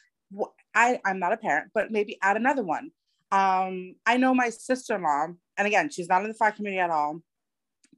I, 0.74 1.00
I'm 1.04 1.18
not 1.18 1.32
a 1.32 1.36
parent, 1.36 1.70
but 1.74 1.90
maybe 1.90 2.18
add 2.22 2.36
another 2.36 2.62
one. 2.62 2.90
Um, 3.30 3.96
I 4.06 4.16
know 4.16 4.34
my 4.34 4.50
sister-in-law, 4.50 5.28
and 5.56 5.66
again, 5.66 5.90
she's 5.90 6.08
not 6.08 6.22
in 6.22 6.28
the 6.28 6.34
fire 6.34 6.52
community 6.52 6.80
at 6.80 6.90
all, 6.90 7.20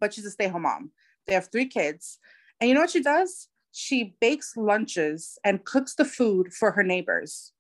but 0.01 0.15
she's 0.15 0.27
a 0.27 0.31
stay-home 0.31 0.63
mom. 0.63 0.91
They 1.27 1.35
have 1.35 1.49
three 1.51 1.67
kids. 1.67 2.19
And 2.61 2.69
you 2.69 2.75
know 2.75 2.83
what 2.83 2.91
she 2.91 3.03
does? 3.03 3.49
She 3.73 4.15
bakes 4.21 4.57
lunches 4.57 5.39
and 5.45 5.65
cooks 5.65 5.95
the 5.95 6.05
food 6.05 6.55
for 6.55 6.71
her 6.71 6.83
neighbors. 6.83 7.53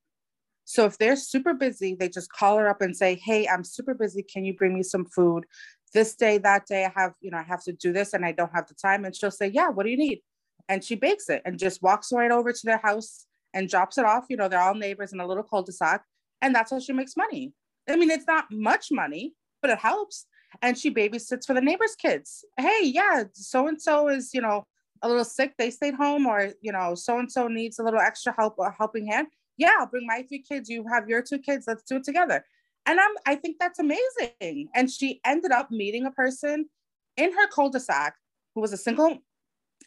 So 0.66 0.85
if 0.85 0.99
they're 0.99 1.16
super 1.16 1.54
busy, 1.54 1.94
they 1.94 2.08
just 2.11 2.30
call 2.30 2.58
her 2.58 2.68
up 2.68 2.82
and 2.82 2.94
say, 2.96 3.14
"Hey, 3.16 3.49
I'm 3.49 3.64
super 3.64 3.94
busy. 3.94 4.23
Can 4.23 4.44
you 4.44 4.54
bring 4.54 4.75
me 4.75 4.82
some 4.82 5.06
food? 5.06 5.46
This 5.94 6.14
day, 6.16 6.38
that 6.38 6.66
day, 6.66 6.85
I 6.85 6.92
have, 7.00 7.14
you 7.23 7.30
know, 7.30 7.38
I 7.38 7.42
have 7.44 7.62
to 7.64 7.73
do 7.73 7.92
this 7.92 8.12
and 8.12 8.25
I 8.26 8.32
don't 8.32 8.52
have 8.54 8.66
the 8.68 8.75
time." 8.75 9.04
And 9.04 9.16
she'll 9.16 9.30
say, 9.30 9.49
"Yeah, 9.49 9.70
what 9.70 9.85
do 9.85 9.90
you 9.90 9.96
need?" 9.96 10.23
and 10.68 10.82
she 10.85 10.94
bakes 10.96 11.28
it 11.28 11.42
and 11.44 11.58
just 11.58 11.82
walks 11.82 12.12
right 12.12 12.30
over 12.30 12.52
to 12.52 12.61
their 12.64 12.78
house 12.82 13.26
and 13.54 13.68
drops 13.68 13.99
it 13.99 14.04
off. 14.04 14.26
You 14.28 14.37
know, 14.37 14.49
they're 14.49 14.61
all 14.61 14.75
neighbors 14.75 15.12
in 15.12 15.20
a 15.20 15.26
little 15.26 15.44
cul-de-sac, 15.44 16.02
and 16.42 16.54
that's 16.54 16.70
how 16.70 16.80
she 16.80 16.92
makes 16.92 17.16
money. 17.16 17.52
I 17.88 17.96
mean, 17.96 18.11
it's 18.11 18.26
not 18.26 18.46
much 18.50 18.88
money, 18.90 19.35
but 19.62 19.70
it 19.70 19.78
helps. 19.78 20.26
And 20.62 20.76
she 20.76 20.92
babysits 20.92 21.46
for 21.46 21.54
the 21.54 21.61
neighbors' 21.61 21.96
kids. 21.96 22.44
Hey, 22.58 22.80
yeah, 22.85 23.25
so 23.32 23.68
and 23.68 23.80
so 23.80 24.08
is, 24.08 24.30
you 24.35 24.40
know, 24.40 24.64
a 25.02 25.08
little 25.08 25.25
sick. 25.25 25.54
They 25.58 25.70
stayed 25.70 25.94
home, 25.94 26.26
or 26.26 26.52
you 26.61 26.73
know, 26.73 26.94
so 26.94 27.18
and 27.18 27.30
so 27.30 27.49
needs 27.49 27.78
a 27.78 27.82
little 27.85 28.00
extra 28.00 28.35
help, 28.37 28.56
a 28.58 28.70
helping 28.70 29.06
hand. 29.06 29.28
Yeah, 29.56 29.72
I'll 29.78 29.86
bring 29.86 30.06
my 30.06 30.22
three 30.28 30.42
kids. 30.42 30.68
You 30.68 30.86
have 30.92 31.08
your 31.08 31.22
two 31.22 31.38
kids. 31.38 31.64
Let's 31.66 31.82
do 31.82 31.96
it 31.96 32.04
together. 32.04 32.44
And 32.86 33.00
I'm, 33.00 33.10
I 33.26 33.34
think 33.34 33.56
that's 33.58 33.78
amazing. 33.78 34.68
And 34.75 34.90
she 34.90 35.20
ended 35.25 35.50
up 35.50 35.70
meeting 35.70 36.06
a 36.06 36.10
person 36.10 36.68
in 37.16 37.32
her 37.32 37.48
cul-de-sac 37.48 38.14
who 38.54 38.60
was 38.60 38.72
a 38.72 38.76
single, 38.76 39.18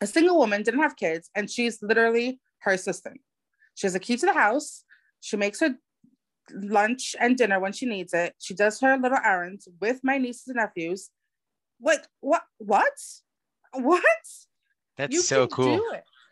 a 0.01 0.07
single 0.07 0.37
woman, 0.37 0.63
didn't 0.63 0.81
have 0.81 0.95
kids, 0.95 1.29
and 1.35 1.49
she's 1.49 1.81
literally 1.81 2.39
her 2.59 2.71
assistant. 2.71 3.21
She 3.75 3.87
has 3.87 3.95
a 3.95 3.99
key 3.99 4.17
to 4.17 4.25
the 4.25 4.33
house. 4.33 4.83
She 5.21 5.37
makes 5.37 5.59
her 5.61 5.75
lunch 6.53 7.15
and 7.19 7.37
dinner 7.37 7.59
when 7.59 7.71
she 7.71 7.85
needs 7.85 8.13
it. 8.13 8.35
She 8.39 8.53
does 8.53 8.79
her 8.81 8.97
little 8.97 9.19
errands 9.23 9.67
with 9.79 10.01
my 10.03 10.17
nieces 10.17 10.47
and 10.47 10.57
nephews. 10.57 11.09
Like 11.81 12.05
what? 12.19 12.43
What? 12.57 12.93
What? 13.73 14.03
That's 14.97 15.13
you 15.13 15.21
so 15.21 15.47
cool. 15.47 15.81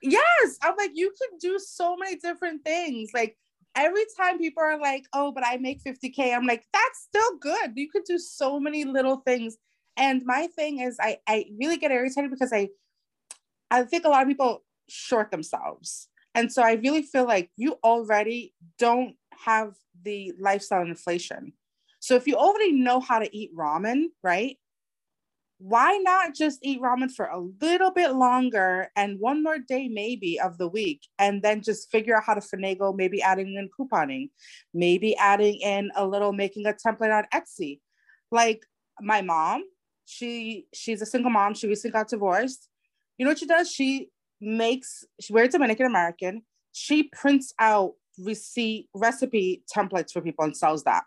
Yes, 0.01 0.58
I'm 0.62 0.75
like 0.77 0.92
you 0.94 1.12
can 1.20 1.38
do 1.39 1.60
so 1.60 1.96
many 1.98 2.16
different 2.18 2.63
things. 2.63 3.12
Like 3.13 3.38
every 3.75 4.04
time 4.18 4.38
people 4.38 4.63
are 4.63 4.80
like, 4.80 5.06
"Oh, 5.13 5.32
but 5.32 5.46
I 5.46 5.58
make 5.58 5.82
50k," 5.82 6.34
I'm 6.34 6.46
like, 6.46 6.66
"That's 6.74 7.01
still 7.01 7.38
good. 7.39 7.72
You 7.75 7.89
could 7.89 8.04
do 8.06 8.18
so 8.20 8.60
many 8.60 8.84
little 8.86 9.18
things." 9.18 9.58
And 9.98 10.24
my 10.25 10.48
thing 10.48 10.80
is, 10.80 10.98
I 11.00 11.18
I 11.27 11.46
really 11.60 11.77
get 11.77 11.92
irritated 11.92 12.30
because 12.32 12.54
I 12.54 12.70
I 13.70 13.84
think 13.84 14.06
a 14.06 14.10
lot 14.10 14.22
of 14.22 14.27
people 14.27 14.63
short 14.89 15.32
themselves. 15.32 16.08
And 16.36 16.51
so 16.51 16.62
I 16.62 16.74
really 16.74 17.01
feel 17.01 17.25
like 17.25 17.50
you 17.58 17.77
already 17.84 18.54
don't 18.77 19.16
have 19.46 19.75
the 20.04 20.34
lifestyle 20.39 20.84
inflation. 20.84 21.54
So 22.00 22.16
if 22.16 22.27
you 22.27 22.36
already 22.36 22.72
know 22.72 23.00
how 23.00 23.20
to 23.20 23.36
eat 23.36 23.56
ramen, 23.56 24.06
right? 24.24 24.58
Why 25.60 25.98
not 25.98 26.36
just 26.36 26.60
eat 26.62 26.82
ramen 26.82 27.12
for 27.12 27.26
a 27.26 27.40
little 27.62 27.92
bit 27.92 28.14
longer 28.14 28.92
and 28.96 29.20
one 29.20 29.42
more 29.42 29.58
day 29.58 29.88
maybe 29.88 30.40
of 30.40 30.58
the 30.60 30.68
week 30.68 31.02
and 31.18 31.42
then 31.42 31.64
just 31.64 31.90
figure 31.92 32.16
out 32.16 32.24
how 32.26 32.36
to 32.36 32.42
finagle, 32.42 32.96
maybe 32.96 33.22
adding 33.22 33.56
in 33.56 33.70
couponing, 33.78 34.30
maybe 34.74 35.16
adding 35.16 35.56
in 35.56 35.92
a 35.96 36.06
little 36.06 36.32
making 36.32 36.66
a 36.68 36.74
template 36.74 37.12
on 37.12 37.26
Etsy. 37.34 37.80
Like 38.32 38.64
my 39.02 39.22
mom, 39.22 39.64
she 40.06 40.68
she's 40.74 41.02
a 41.02 41.08
single 41.08 41.32
mom, 41.32 41.56
she 41.56 41.68
recently 41.68 41.94
got 41.94 42.10
divorced. 42.10 42.70
You 43.18 43.26
know 43.26 43.32
what 43.32 43.40
she 43.40 43.48
does? 43.48 43.72
She 43.72 44.10
makes 44.40 45.04
she, 45.20 45.34
we're 45.34 45.48
Dominican 45.48 45.88
American. 45.88 46.44
She 46.72 47.04
prints 47.04 47.54
out 47.58 47.94
receipt 48.20 48.90
recipe 48.94 49.64
templates 49.76 50.12
for 50.12 50.22
people 50.22 50.46
and 50.46 50.56
sells 50.56 50.84
that. 50.84 51.04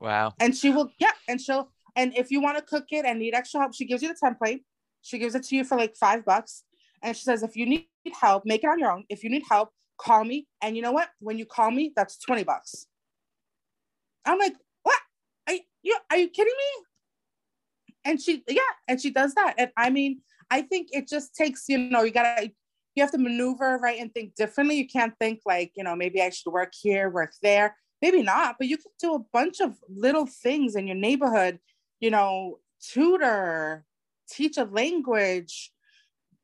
Wow. 0.00 0.34
And 0.38 0.56
she 0.56 0.70
will, 0.70 0.90
yeah, 0.98 1.10
and 1.28 1.40
she'll, 1.40 1.70
and 1.96 2.16
if 2.16 2.30
you 2.30 2.40
want 2.40 2.58
to 2.58 2.62
cook 2.62 2.86
it 2.90 3.04
and 3.04 3.18
need 3.18 3.34
extra 3.34 3.60
help, 3.60 3.74
she 3.74 3.84
gives 3.84 4.02
you 4.02 4.08
the 4.08 4.14
template. 4.14 4.60
She 5.02 5.18
gives 5.18 5.34
it 5.34 5.44
to 5.44 5.56
you 5.56 5.64
for 5.64 5.76
like 5.76 5.96
five 5.96 6.24
bucks. 6.24 6.64
And 7.02 7.16
she 7.16 7.22
says, 7.22 7.42
if 7.42 7.56
you 7.56 7.66
need 7.66 7.86
help, 8.20 8.44
make 8.44 8.64
it 8.64 8.68
on 8.68 8.78
your 8.78 8.90
own. 8.90 9.04
If 9.08 9.22
you 9.22 9.30
need 9.30 9.44
help, 9.48 9.70
call 9.98 10.24
me. 10.24 10.46
And 10.62 10.76
you 10.76 10.82
know 10.82 10.92
what? 10.92 11.08
When 11.20 11.38
you 11.38 11.46
call 11.46 11.70
me, 11.70 11.92
that's 11.94 12.18
20 12.18 12.44
bucks. 12.44 12.86
I'm 14.24 14.38
like, 14.38 14.54
what? 14.82 14.98
Are 15.48 15.54
you, 15.82 15.96
are 16.10 16.16
you 16.16 16.28
kidding 16.28 16.54
me? 16.56 16.84
And 18.04 18.20
she, 18.20 18.42
yeah, 18.48 18.60
and 18.88 19.00
she 19.00 19.10
does 19.10 19.34
that. 19.34 19.54
And 19.58 19.70
I 19.76 19.90
mean, 19.90 20.20
I 20.50 20.62
think 20.62 20.88
it 20.92 21.08
just 21.08 21.34
takes, 21.34 21.68
you 21.68 21.78
know, 21.78 22.02
you 22.02 22.10
gotta 22.10 22.50
you 22.98 23.02
have 23.02 23.12
to 23.12 23.18
maneuver 23.18 23.78
right 23.78 24.00
and 24.00 24.12
think 24.12 24.34
differently. 24.34 24.76
You 24.76 24.88
can't 24.88 25.14
think 25.20 25.40
like, 25.46 25.70
you 25.76 25.84
know, 25.84 25.94
maybe 25.94 26.20
I 26.20 26.30
should 26.30 26.52
work 26.52 26.72
here, 26.74 27.08
work 27.08 27.32
there. 27.42 27.76
Maybe 28.02 28.22
not, 28.22 28.56
but 28.58 28.68
you 28.68 28.76
could 28.76 28.92
do 29.00 29.14
a 29.14 29.24
bunch 29.32 29.60
of 29.60 29.76
little 29.88 30.26
things 30.26 30.76
in 30.76 30.86
your 30.86 30.96
neighborhood, 30.96 31.58
you 32.00 32.10
know, 32.10 32.58
tutor, 32.80 33.84
teach 34.30 34.56
a 34.56 34.64
language, 34.64 35.72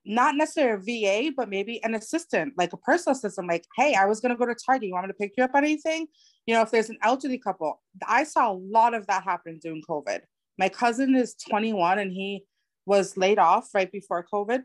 not 0.05 0.37
necessarily 0.37 1.05
a 1.07 1.29
VA, 1.29 1.33
but 1.37 1.49
maybe 1.49 1.83
an 1.83 1.95
assistant, 1.95 2.55
like 2.57 2.73
a 2.73 2.77
personal 2.77 3.17
assistant, 3.17 3.49
like, 3.49 3.65
hey, 3.77 3.95
I 3.95 4.07
was 4.07 4.21
gonna 4.21 4.37
go 4.37 4.47
to 4.47 4.55
Target. 4.55 4.89
You 4.89 4.95
want 4.95 5.07
me 5.07 5.13
to 5.13 5.19
pick 5.19 5.33
you 5.37 5.45
up 5.45 5.55
on 5.55 5.65
anything? 5.65 6.07
You 6.47 6.55
know, 6.55 6.63
if 6.63 6.71
there's 6.71 6.91
an 6.91 6.99
elderly 7.03 7.39
couple, 7.39 7.81
I 8.07 8.25
saw 8.25 8.53
a 8.53 8.55
lot 8.55 8.95
of 8.95 9.07
that 9.07 9.25
happen 9.25 9.59
during 9.63 9.83
COVID. 9.89 10.21
My 10.59 10.69
cousin 10.69 11.15
is 11.15 11.35
21 11.49 11.99
and 11.99 12.13
he 12.13 12.45
was 12.87 13.17
laid 13.17 13.39
off 13.39 13.69
right 13.75 13.91
before 13.91 14.27
COVID. 14.33 14.63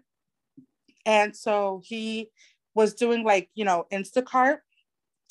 And 1.05 1.35
so 1.35 1.81
he 1.83 2.29
was 2.75 2.93
doing 2.93 3.23
like, 3.23 3.49
you 3.55 3.65
know, 3.65 3.85
Instacart 3.91 4.57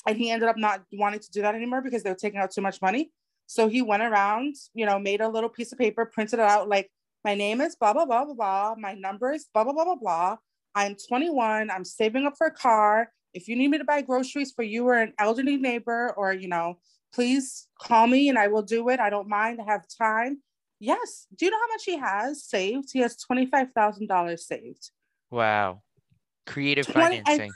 and 0.07 0.17
he 0.17 0.31
ended 0.31 0.49
up 0.49 0.57
not 0.57 0.83
wanting 0.93 1.21
to 1.21 1.31
do 1.31 1.43
that 1.43 1.55
anymore 1.55 1.83
because 1.83 2.03
they 2.03 2.11
were 2.11 2.17
taking 2.17 2.41
out 2.41 2.51
too 2.51 2.63
much 2.63 2.81
money. 2.81 3.13
So 3.49 3.67
he 3.69 3.81
went 3.81 4.03
around, 4.03 4.57
you 4.75 4.85
know, 4.85 4.99
made 4.99 5.23
a 5.23 5.29
little 5.29 5.49
piece 5.49 5.73
of 5.73 5.79
paper, 5.79 6.05
printed 6.05 6.39
it 6.39 6.45
out 6.45 6.69
like, 6.69 6.91
my 7.25 7.35
name 7.35 7.63
is 7.63 7.77
blah, 7.77 7.95
blah, 7.95 8.05
blah, 8.05 8.27
blah, 8.27 8.35
blah. 8.35 8.75
My 8.79 8.93
number 8.93 9.33
is 9.33 9.47
blah, 9.53 9.65
blah, 9.65 9.73
blah, 9.73 9.85
blah, 9.85 9.97
blah. 9.97 10.37
I'm 10.75 10.97
21. 11.09 11.71
I'm 11.71 11.85
saving 11.85 12.27
up 12.27 12.35
for 12.37 12.47
a 12.47 12.53
car. 12.53 13.11
If 13.33 13.49
you 13.49 13.57
need 13.57 13.69
me 13.69 13.79
to 13.79 13.85
buy 13.85 14.03
groceries 14.03 14.53
for 14.53 14.63
you 14.63 14.87
or 14.87 14.99
an 14.99 15.15
elderly 15.19 15.57
neighbor, 15.57 16.13
or, 16.17 16.33
you 16.35 16.47
know, 16.47 16.79
please 17.15 17.67
call 17.81 18.07
me 18.07 18.29
and 18.29 18.39
I 18.39 18.49
will 18.49 18.63
do 18.63 18.89
it. 18.91 19.01
I 19.01 19.09
don't 19.09 19.29
mind. 19.29 19.61
I 19.61 19.73
have 19.73 19.87
time. 19.99 20.43
Yes. 20.79 21.27
Do 21.35 21.47
you 21.47 21.51
know 21.51 21.59
how 21.59 21.75
much 21.75 21.85
he 21.85 21.97
has 21.97 22.45
saved? 22.45 22.91
He 22.93 23.01
has 23.01 23.17
$25,000 23.31 24.39
saved. 24.39 24.91
Wow. 25.31 25.81
Creative 26.47 26.87
20, 26.87 27.01
financing. 27.01 27.41
And, 27.41 27.53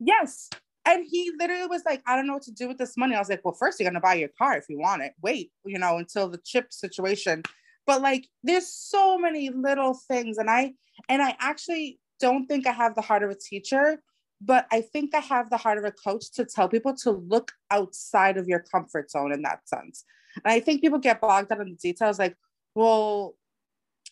yes. 0.00 0.50
And 0.86 1.04
he 1.08 1.30
literally 1.38 1.66
was 1.66 1.82
like, 1.84 2.02
I 2.06 2.16
don't 2.16 2.26
know 2.26 2.34
what 2.34 2.42
to 2.44 2.52
do 2.52 2.68
with 2.68 2.78
this 2.78 2.96
money. 2.96 3.14
I 3.14 3.18
was 3.18 3.28
like, 3.28 3.44
well, 3.44 3.54
first 3.54 3.78
you're 3.78 3.88
gonna 3.88 4.00
buy 4.00 4.14
your 4.14 4.30
car 4.38 4.56
if 4.56 4.64
you 4.68 4.78
want 4.78 5.02
it. 5.02 5.12
Wait, 5.22 5.52
you 5.64 5.78
know, 5.78 5.98
until 5.98 6.28
the 6.28 6.40
chip 6.44 6.72
situation. 6.72 7.42
But 7.86 8.00
like 8.02 8.26
there's 8.42 8.72
so 8.72 9.18
many 9.18 9.50
little 9.50 9.94
things. 9.94 10.38
And 10.38 10.50
I 10.50 10.72
and 11.08 11.22
I 11.22 11.36
actually 11.40 11.98
don't 12.18 12.46
think 12.46 12.66
I 12.66 12.72
have 12.72 12.94
the 12.94 13.02
heart 13.02 13.22
of 13.22 13.30
a 13.30 13.34
teacher, 13.34 14.02
but 14.40 14.66
I 14.70 14.80
think 14.80 15.14
I 15.14 15.20
have 15.20 15.50
the 15.50 15.56
heart 15.56 15.78
of 15.78 15.84
a 15.84 15.92
coach 15.92 16.30
to 16.32 16.44
tell 16.44 16.68
people 16.68 16.94
to 17.02 17.10
look 17.10 17.52
outside 17.70 18.36
of 18.36 18.48
your 18.48 18.60
comfort 18.60 19.10
zone 19.10 19.32
in 19.32 19.42
that 19.42 19.68
sense. 19.68 20.04
And 20.44 20.52
I 20.52 20.60
think 20.60 20.80
people 20.80 20.98
get 20.98 21.20
bogged 21.20 21.48
down 21.48 21.60
in 21.60 21.70
the 21.70 21.76
details 21.76 22.18
like, 22.18 22.36
well, 22.74 23.34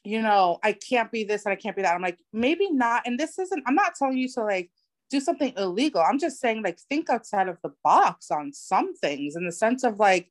you 0.04 0.22
know, 0.22 0.58
I 0.62 0.72
can't 0.72 1.10
be 1.10 1.24
this 1.24 1.44
and 1.44 1.52
I 1.52 1.56
can't 1.56 1.76
be 1.76 1.82
that. 1.82 1.94
I'm 1.94 2.02
like, 2.02 2.18
maybe 2.32 2.70
not. 2.70 3.02
And 3.06 3.18
this 3.18 3.38
isn't, 3.38 3.62
I'm 3.66 3.74
not 3.74 3.94
telling 3.94 4.18
you 4.18 4.28
to 4.34 4.42
like 4.42 4.70
do 5.10 5.20
something 5.20 5.52
illegal. 5.56 6.02
I'm 6.02 6.18
just 6.18 6.40
saying, 6.40 6.62
like, 6.62 6.78
think 6.88 7.08
outside 7.10 7.48
of 7.48 7.58
the 7.62 7.72
box 7.82 8.30
on 8.30 8.52
some 8.52 8.94
things 8.94 9.36
in 9.36 9.46
the 9.46 9.52
sense 9.52 9.84
of 9.84 9.98
like, 9.98 10.30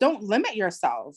don't 0.00 0.22
limit 0.22 0.56
yourself. 0.56 1.16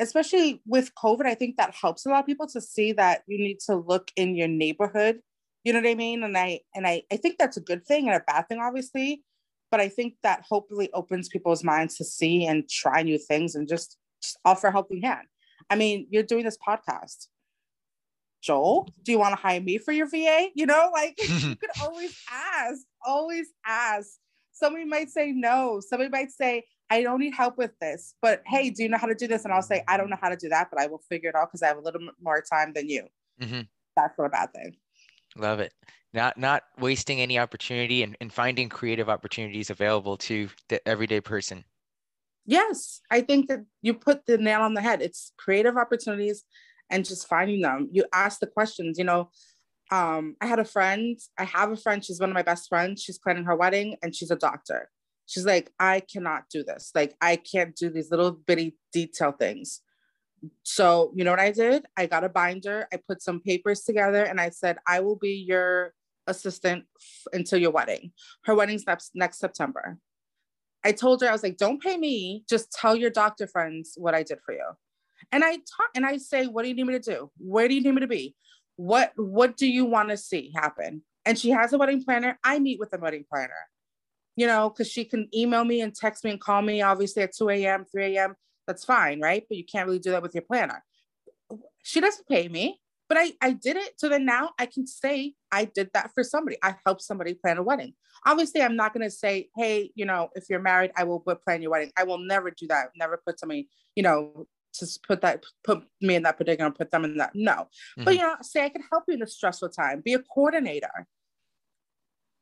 Especially 0.00 0.62
with 0.64 0.94
COVID, 0.94 1.26
I 1.26 1.34
think 1.34 1.56
that 1.56 1.74
helps 1.74 2.06
a 2.06 2.10
lot 2.10 2.20
of 2.20 2.26
people 2.26 2.46
to 2.48 2.60
see 2.60 2.92
that 2.92 3.22
you 3.26 3.38
need 3.38 3.58
to 3.66 3.74
look 3.76 4.10
in 4.16 4.36
your 4.36 4.48
neighborhood. 4.48 5.20
You 5.64 5.72
know 5.72 5.80
what 5.80 5.90
I 5.90 5.94
mean? 5.94 6.22
And 6.22 6.38
I 6.38 6.60
and 6.74 6.86
I, 6.86 7.02
I 7.12 7.16
think 7.16 7.36
that's 7.38 7.56
a 7.56 7.62
good 7.62 7.84
thing 7.84 8.06
and 8.06 8.16
a 8.16 8.24
bad 8.24 8.48
thing, 8.48 8.60
obviously. 8.60 9.24
But 9.70 9.80
I 9.80 9.88
think 9.88 10.14
that 10.22 10.44
hopefully 10.48 10.88
opens 10.94 11.28
people's 11.28 11.64
minds 11.64 11.96
to 11.96 12.04
see 12.04 12.46
and 12.46 12.68
try 12.68 13.02
new 13.02 13.18
things 13.18 13.54
and 13.54 13.68
just, 13.68 13.98
just 14.22 14.38
offer 14.44 14.68
a 14.68 14.72
helping 14.72 15.02
hand. 15.02 15.26
I 15.68 15.76
mean, 15.76 16.06
you're 16.10 16.22
doing 16.22 16.44
this 16.44 16.56
podcast. 16.56 17.26
Joel, 18.40 18.88
do 19.02 19.12
you 19.12 19.18
want 19.18 19.32
to 19.32 19.40
hire 19.40 19.60
me 19.60 19.78
for 19.78 19.92
your 19.92 20.06
VA? 20.06 20.48
You 20.54 20.66
know, 20.66 20.90
like 20.92 21.18
you 21.22 21.56
could 21.60 21.70
always 21.82 22.16
ask, 22.30 22.82
always 23.04 23.48
ask. 23.66 24.08
Somebody 24.52 24.84
might 24.84 25.10
say 25.10 25.32
no. 25.32 25.80
Somebody 25.80 26.10
might 26.10 26.32
say, 26.32 26.64
I 26.90 27.02
don't 27.02 27.20
need 27.20 27.34
help 27.34 27.58
with 27.58 27.78
this, 27.80 28.14
but 28.22 28.42
hey, 28.46 28.70
do 28.70 28.82
you 28.82 28.88
know 28.88 28.96
how 28.96 29.06
to 29.06 29.14
do 29.14 29.26
this? 29.26 29.44
And 29.44 29.52
I'll 29.52 29.62
say, 29.62 29.84
I 29.86 29.96
don't 29.96 30.08
know 30.08 30.16
how 30.20 30.30
to 30.30 30.36
do 30.36 30.48
that, 30.48 30.68
but 30.70 30.80
I 30.80 30.86
will 30.86 31.02
figure 31.08 31.28
it 31.28 31.36
out 31.36 31.48
because 31.48 31.62
I 31.62 31.66
have 31.66 31.76
a 31.76 31.82
little 31.82 32.00
more 32.20 32.40
time 32.40 32.72
than 32.72 32.88
you. 32.88 33.06
Mm-hmm. 33.40 33.60
That's 33.94 34.18
not 34.18 34.24
a 34.24 34.30
bad 34.30 34.52
thing. 34.52 34.76
Love 35.36 35.60
it. 35.60 35.74
Not 36.14 36.38
not 36.38 36.62
wasting 36.78 37.20
any 37.20 37.38
opportunity 37.38 38.02
and, 38.02 38.16
and 38.20 38.32
finding 38.32 38.70
creative 38.70 39.10
opportunities 39.10 39.68
available 39.68 40.16
to 40.18 40.48
the 40.68 40.86
everyday 40.88 41.20
person. 41.20 41.64
Yes, 42.46 43.02
I 43.10 43.20
think 43.20 43.48
that 43.48 43.66
you 43.82 43.92
put 43.92 44.24
the 44.24 44.38
nail 44.38 44.62
on 44.62 44.72
the 44.72 44.80
head. 44.80 45.02
It's 45.02 45.32
creative 45.36 45.76
opportunities 45.76 46.44
and 46.90 47.04
just 47.04 47.28
finding 47.28 47.60
them. 47.60 47.88
You 47.92 48.04
ask 48.12 48.40
the 48.40 48.46
questions, 48.46 48.98
you 48.98 49.04
know. 49.04 49.30
Um, 49.90 50.36
I 50.40 50.46
had 50.46 50.58
a 50.58 50.64
friend, 50.64 51.18
I 51.38 51.44
have 51.44 51.72
a 51.72 51.76
friend, 51.76 52.04
she's 52.04 52.20
one 52.20 52.28
of 52.28 52.34
my 52.34 52.42
best 52.42 52.68
friends. 52.68 53.02
She's 53.02 53.18
planning 53.18 53.44
her 53.44 53.56
wedding 53.56 53.96
and 54.02 54.14
she's 54.14 54.30
a 54.30 54.36
doctor. 54.36 54.90
She's 55.26 55.46
like, 55.46 55.72
I 55.78 56.00
cannot 56.00 56.44
do 56.50 56.62
this. 56.62 56.90
Like, 56.94 57.14
I 57.20 57.36
can't 57.36 57.74
do 57.74 57.90
these 57.90 58.10
little 58.10 58.32
bitty 58.32 58.76
detail 58.92 59.32
things. 59.32 59.80
So, 60.62 61.12
you 61.14 61.24
know 61.24 61.30
what 61.30 61.40
I 61.40 61.50
did? 61.50 61.84
I 61.96 62.06
got 62.06 62.24
a 62.24 62.28
binder, 62.28 62.86
I 62.92 62.96
put 62.96 63.22
some 63.22 63.40
papers 63.40 63.82
together, 63.82 64.24
and 64.24 64.40
I 64.40 64.50
said, 64.50 64.78
I 64.86 65.00
will 65.00 65.16
be 65.16 65.44
your 65.46 65.94
assistant 66.26 66.84
f- 66.96 67.32
until 67.32 67.58
your 67.58 67.70
wedding. 67.70 68.12
Her 68.44 68.54
wedding's 68.54 68.86
next, 68.86 69.12
next 69.14 69.38
September. 69.38 69.98
I 70.84 70.92
told 70.92 71.22
her, 71.22 71.28
I 71.28 71.32
was 71.32 71.42
like, 71.42 71.56
don't 71.56 71.82
pay 71.82 71.96
me, 71.96 72.44
just 72.48 72.72
tell 72.72 72.94
your 72.94 73.10
doctor 73.10 73.46
friends 73.46 73.94
what 73.96 74.14
I 74.14 74.22
did 74.22 74.38
for 74.44 74.52
you. 74.54 74.64
And 75.32 75.44
I 75.44 75.56
talk 75.56 75.90
and 75.94 76.06
I 76.06 76.16
say, 76.16 76.46
what 76.46 76.62
do 76.62 76.68
you 76.68 76.74
need 76.74 76.86
me 76.86 76.94
to 76.94 77.00
do? 77.00 77.30
Where 77.38 77.68
do 77.68 77.74
you 77.74 77.82
need 77.82 77.94
me 77.94 78.00
to 78.00 78.06
be? 78.06 78.34
what 78.78 79.12
what 79.16 79.56
do 79.56 79.66
you 79.66 79.84
want 79.84 80.08
to 80.08 80.16
see 80.16 80.52
happen? 80.54 81.02
And 81.26 81.36
she 81.36 81.50
has 81.50 81.72
a 81.72 81.78
wedding 81.78 82.02
planner. 82.04 82.38
I 82.44 82.60
meet 82.60 82.78
with 82.78 82.90
the 82.90 82.98
wedding 82.98 83.24
planner, 83.28 83.68
you 84.36 84.46
know, 84.46 84.70
because 84.70 84.90
she 84.90 85.04
can 85.04 85.28
email 85.34 85.64
me 85.64 85.80
and 85.80 85.94
text 85.94 86.24
me 86.24 86.30
and 86.30 86.40
call 86.40 86.62
me, 86.62 86.80
obviously 86.80 87.24
at 87.24 87.34
2 87.36 87.50
a.m., 87.50 87.84
3 87.90 88.16
a.m. 88.16 88.36
That's 88.68 88.84
fine, 88.84 89.20
right? 89.20 89.42
But 89.48 89.58
you 89.58 89.64
can't 89.64 89.86
really 89.86 89.98
do 89.98 90.12
that 90.12 90.22
with 90.22 90.32
your 90.32 90.44
planner. 90.44 90.84
She 91.82 92.00
doesn't 92.00 92.28
pay 92.28 92.48
me, 92.48 92.80
but 93.08 93.18
I, 93.18 93.32
I 93.42 93.52
did 93.52 93.76
it. 93.76 93.94
So 93.96 94.08
then 94.08 94.24
now 94.24 94.50
I 94.60 94.66
can 94.66 94.86
say 94.86 95.34
I 95.50 95.64
did 95.64 95.90
that 95.94 96.12
for 96.14 96.22
somebody. 96.22 96.56
I 96.62 96.76
helped 96.86 97.02
somebody 97.02 97.34
plan 97.34 97.58
a 97.58 97.64
wedding. 97.64 97.94
Obviously, 98.24 98.62
I'm 98.62 98.76
not 98.76 98.94
going 98.94 99.04
to 99.04 99.10
say, 99.10 99.48
hey, 99.56 99.90
you 99.96 100.06
know, 100.06 100.28
if 100.36 100.44
you're 100.48 100.60
married, 100.60 100.92
I 100.96 101.02
will 101.02 101.20
plan 101.20 101.62
your 101.62 101.72
wedding. 101.72 101.90
I 101.98 102.04
will 102.04 102.18
never 102.18 102.52
do 102.52 102.68
that. 102.68 102.90
Never 102.96 103.20
put 103.26 103.40
somebody, 103.40 103.68
you 103.96 104.04
know, 104.04 104.46
to 104.74 104.86
put 105.06 105.20
that 105.22 105.44
put 105.64 105.82
me 106.00 106.14
in 106.14 106.22
that 106.22 106.36
predicament, 106.36 106.76
put 106.76 106.90
them 106.90 107.04
in 107.04 107.16
that. 107.16 107.32
No, 107.34 107.52
mm-hmm. 107.52 108.04
but 108.04 108.14
you 108.14 108.22
know, 108.22 108.36
say 108.42 108.64
I 108.64 108.68
can 108.68 108.82
help 108.90 109.04
you 109.08 109.14
in 109.14 109.22
a 109.22 109.26
stressful 109.26 109.70
time. 109.70 110.02
Be 110.04 110.14
a 110.14 110.20
coordinator. 110.20 111.06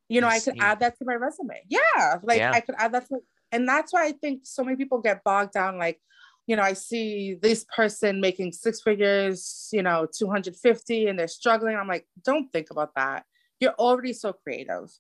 You 0.09 0.21
know, 0.21 0.29
I, 0.29 0.37
I 0.37 0.41
could 0.41 0.59
add 0.61 0.81
that 0.81 0.99
to 0.99 1.05
my 1.05 1.15
resume. 1.15 1.63
Yeah, 1.69 2.17
like 2.23 2.39
yeah. 2.39 2.53
I 2.53 2.61
could 2.61 2.77
add 2.79 2.93
that 2.93 3.09
to, 3.09 3.19
and 3.53 3.69
that's 3.69 3.93
why 3.93 4.07
I 4.07 4.13
think 4.13 4.43
so 4.45 4.63
many 4.63 4.77
people 4.77 5.01
get 5.01 5.25
bogged 5.25 5.53
down. 5.53 5.79
Like, 5.79 6.01
you 6.47 6.55
know, 6.57 6.63
I 6.63 6.75
see 6.75 7.35
this 7.41 7.65
person 7.75 8.21
making 8.21 8.53
six 8.53 8.81
figures, 8.81 9.69
you 9.73 9.83
know, 9.83 10.07
250, 10.17 11.07
and 11.07 11.19
they're 11.19 11.27
struggling. 11.27 11.77
I'm 11.77 11.89
like, 11.89 12.07
don't 12.25 12.53
think 12.53 12.71
about 12.71 12.95
that. 12.95 13.25
You're 13.59 13.73
already 13.73 14.13
so 14.13 14.33
creative. 14.33 14.91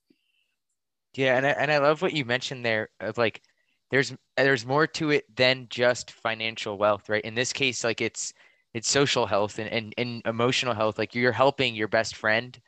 Yeah, 1.15 1.37
and 1.37 1.47
I, 1.47 1.51
and 1.51 1.71
I 1.71 1.79
love 1.79 2.03
what 2.03 2.13
you 2.13 2.25
mentioned 2.25 2.65
there 2.65 2.89
of 3.01 3.17
like 3.17 3.43
there's 3.91 4.15
there's 4.37 4.67
more 4.67 4.87
to 4.87 5.11
it 5.11 5.25
than 5.37 5.67
just 5.71 6.11
financial 6.11 6.79
wealth, 6.79 7.09
right? 7.09 7.25
In 7.25 7.35
this 7.35 7.53
case, 7.53 7.85
like 7.85 8.01
it's 8.01 8.33
it's 8.75 8.91
social 8.91 9.27
health 9.27 9.59
and, 9.59 9.71
and, 9.71 9.95
and 9.97 10.23
emotional 10.27 10.75
health. 10.75 10.99
Like 10.99 11.15
you're 11.15 11.33
helping 11.33 11.75
your 11.75 11.89
best 11.89 12.17
friend, 12.17 12.59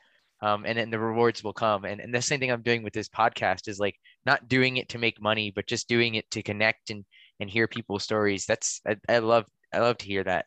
um, 0.41 0.65
and 0.65 0.77
then 0.77 0.89
the 0.89 0.99
rewards 0.99 1.43
will 1.43 1.53
come. 1.53 1.85
And, 1.85 2.01
and 2.01 2.13
the 2.13 2.21
same 2.21 2.39
thing 2.39 2.51
I'm 2.51 2.61
doing 2.61 2.83
with 2.83 2.93
this 2.93 3.09
podcast 3.09 3.67
is 3.67 3.79
like 3.79 3.95
not 4.25 4.47
doing 4.47 4.77
it 4.77 4.89
to 4.89 4.97
make 4.97 5.21
money, 5.21 5.51
but 5.53 5.67
just 5.67 5.87
doing 5.87 6.15
it 6.15 6.29
to 6.31 6.41
connect 6.41 6.89
and 6.89 7.05
and 7.39 7.49
hear 7.49 7.67
people's 7.67 8.03
stories. 8.03 8.45
That's 8.45 8.81
I, 8.87 8.97
I 9.07 9.19
love 9.19 9.45
I 9.73 9.79
love 9.79 9.97
to 9.99 10.05
hear 10.05 10.23
that. 10.23 10.45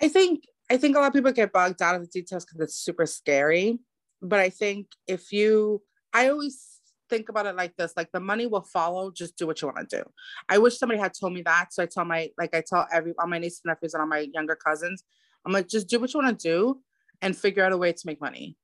I 0.00 0.08
think 0.08 0.44
I 0.70 0.76
think 0.76 0.96
a 0.96 1.00
lot 1.00 1.08
of 1.08 1.12
people 1.12 1.32
get 1.32 1.52
bogged 1.52 1.78
down 1.78 1.94
in 1.94 2.00
the 2.02 2.08
details 2.08 2.44
because 2.44 2.60
it's 2.60 2.76
super 2.76 3.06
scary. 3.06 3.78
But 4.22 4.40
I 4.40 4.50
think 4.50 4.88
if 5.06 5.32
you, 5.32 5.82
I 6.12 6.30
always 6.30 6.75
think 7.08 7.28
about 7.28 7.46
it 7.46 7.56
like 7.56 7.76
this 7.76 7.92
like 7.96 8.10
the 8.12 8.20
money 8.20 8.46
will 8.46 8.62
follow 8.62 9.10
just 9.10 9.36
do 9.36 9.46
what 9.46 9.60
you 9.60 9.68
want 9.68 9.88
to 9.88 9.98
do. 9.98 10.02
I 10.48 10.58
wish 10.58 10.78
somebody 10.78 11.00
had 11.00 11.12
told 11.18 11.32
me 11.32 11.42
that 11.42 11.72
so 11.72 11.82
i 11.82 11.86
tell 11.86 12.04
my 12.04 12.30
like 12.38 12.54
i 12.54 12.62
tell 12.66 12.86
every 12.92 13.14
all 13.18 13.26
my 13.26 13.38
nieces 13.38 13.62
and 13.64 13.70
nephews 13.70 13.94
and 13.94 14.00
all 14.00 14.06
my 14.06 14.26
younger 14.32 14.56
cousins 14.56 15.04
i'm 15.44 15.52
like 15.52 15.68
just 15.68 15.88
do 15.88 16.00
what 16.00 16.12
you 16.12 16.20
want 16.20 16.38
to 16.38 16.48
do 16.48 16.80
and 17.22 17.36
figure 17.36 17.64
out 17.64 17.72
a 17.72 17.76
way 17.76 17.92
to 17.92 18.02
make 18.06 18.20
money. 18.20 18.56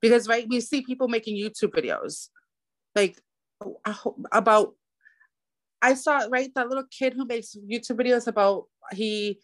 Because 0.00 0.28
right 0.28 0.46
we 0.48 0.60
see 0.60 0.82
people 0.82 1.08
making 1.08 1.36
youtube 1.36 1.72
videos 1.72 2.28
like 2.94 3.20
about 4.32 4.74
i 5.82 5.94
saw 5.94 6.26
right 6.30 6.50
that 6.54 6.68
little 6.68 6.84
kid 6.90 7.12
who 7.14 7.24
makes 7.24 7.56
youtube 7.56 7.98
videos 8.00 8.28
about 8.28 8.66
he 8.92 9.40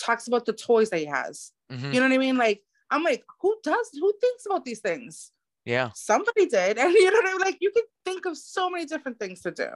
talks 0.00 0.26
about 0.26 0.46
the 0.46 0.52
toys 0.52 0.90
that 0.90 0.98
he 0.98 1.06
has. 1.06 1.52
Mm-hmm. 1.70 1.92
you 1.92 2.00
know 2.00 2.08
what 2.08 2.14
i 2.14 2.18
mean? 2.18 2.36
Like 2.36 2.62
i'm 2.90 3.02
like 3.02 3.24
who 3.40 3.56
does 3.62 3.90
who 3.92 4.12
thinks 4.20 4.46
about 4.46 4.64
these 4.64 4.80
things 4.80 5.32
yeah. 5.64 5.90
Somebody 5.94 6.46
did. 6.46 6.78
And 6.82 6.92
you 6.92 7.10
know 7.10 7.18
what 7.18 7.28
I 7.28 7.32
mean? 7.32 7.40
Like 7.40 7.58
you 7.60 7.70
can 7.70 7.84
think 8.04 8.26
of 8.26 8.36
so 8.36 8.70
many 8.70 8.86
different 8.86 9.18
things 9.18 9.42
to 9.42 9.50
do. 9.50 9.68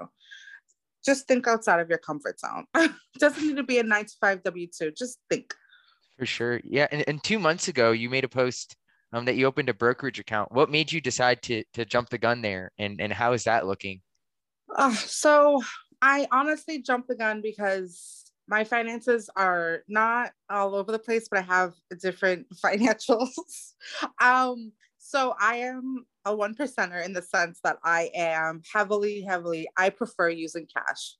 Just 1.05 1.29
think 1.29 1.47
outside 1.47 1.81
of 1.81 1.89
your 1.89 1.99
comfort 1.99 2.41
zone. 2.41 2.65
doesn't 3.19 3.47
need 3.47 3.57
to 3.57 3.63
be 3.63 3.79
a 3.79 3.83
nine 3.83 4.07
to 4.07 4.15
five 4.21 4.43
W 4.43 4.67
two. 4.67 4.91
Just 4.91 5.19
think. 5.31 5.55
For 6.19 6.27
sure. 6.27 6.61
Yeah. 6.65 6.89
And, 6.91 7.05
and 7.07 7.23
two 7.23 7.39
months 7.39 7.69
ago, 7.69 7.93
you 7.93 8.11
made 8.11 8.25
a 8.25 8.29
post 8.29 8.77
um, 9.13 9.25
that 9.27 9.37
you 9.37 9.47
opened 9.47 9.69
a 9.69 9.75
brokerage 9.75 10.19
account. 10.19 10.51
What 10.53 10.71
made 10.71 10.91
you 10.91 11.01
decide 11.01 11.43
to 11.43 11.63
to 11.75 11.85
jump 11.85 12.09
the 12.09 12.19
gun 12.19 12.43
there? 12.43 12.73
And 12.79 13.01
and 13.01 13.13
how 13.13 13.33
is 13.33 13.45
that 13.45 13.67
looking? 13.67 14.01
Uh, 14.75 14.93
so 14.93 15.63
I 16.03 16.27
honestly 16.33 16.83
jumped 16.83 17.09
the 17.09 17.15
gun 17.15 17.41
because 17.41 18.33
my 18.49 18.65
finances 18.65 19.29
are 19.37 19.83
not 19.89 20.33
all 20.49 20.75
over 20.75 20.93
the 20.93 20.99
place, 20.99 21.29
but 21.31 21.41
I 21.41 21.43
have 21.43 21.75
different 22.01 22.47
financials. 22.65 23.33
um, 24.21 24.73
so 25.07 25.37
I 25.39 25.59
am 25.59 26.05
a 26.25 26.35
one 26.35 26.57
percenter 26.57 27.05
in 27.05 27.13
the 27.13 27.23
sense 27.23 27.61
that 27.63 27.79
I 27.85 28.11
am 28.13 28.61
heavily, 28.73 29.21
heavily, 29.21 29.69
I 29.77 29.91
prefer 29.91 30.31
using 30.31 30.67
cash. 30.67 31.15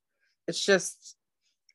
It's 0.49 0.65
just, 0.65 1.17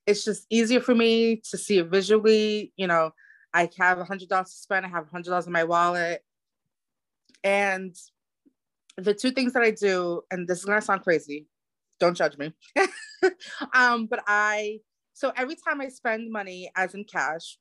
it's 0.06 0.26
just 0.26 0.46
easier 0.50 0.82
for 0.82 0.94
me 0.94 1.38
to 1.50 1.58
see 1.58 1.78
it 1.78 1.88
visually. 1.88 2.74
You 2.76 2.88
know, 2.88 3.12
I 3.54 3.70
have 3.78 4.00
a 4.00 4.04
hundred 4.04 4.28
dollars 4.28 4.50
to 4.50 4.58
spend, 4.58 4.86
I 4.86 4.90
have 4.90 5.08
a 5.08 5.10
hundred 5.10 5.30
dollars 5.30 5.48
in 5.48 5.54
my 5.54 5.64
wallet. 5.64 6.22
And 7.46 7.96
the 8.98 9.14
two 9.14 9.32
things 9.32 9.54
that 9.54 9.64
I 9.64 9.72
do, 9.72 10.22
and 10.32 10.46
this 10.50 10.60
is 10.60 10.66
gonna 10.66 10.82
sound 10.82 11.04
crazy, 11.04 11.48
don't 12.02 12.18
judge 12.18 12.38
me. 12.38 12.54
um, 13.74 14.08
but 14.08 14.22
I 14.28 14.80
so 15.14 15.32
every 15.38 15.56
time 15.56 15.80
I 15.80 15.88
spend 15.88 16.30
money 16.30 16.72
as 16.76 16.94
in 16.94 17.06
cash, 17.06 17.58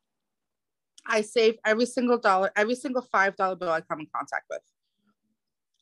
I 1.06 1.22
save 1.22 1.56
every 1.64 1.86
single 1.86 2.18
dollar, 2.18 2.50
every 2.56 2.74
single 2.74 3.02
five 3.02 3.36
dollar 3.36 3.56
bill 3.56 3.70
I 3.70 3.80
come 3.80 4.00
in 4.00 4.06
contact 4.14 4.46
with. 4.50 4.60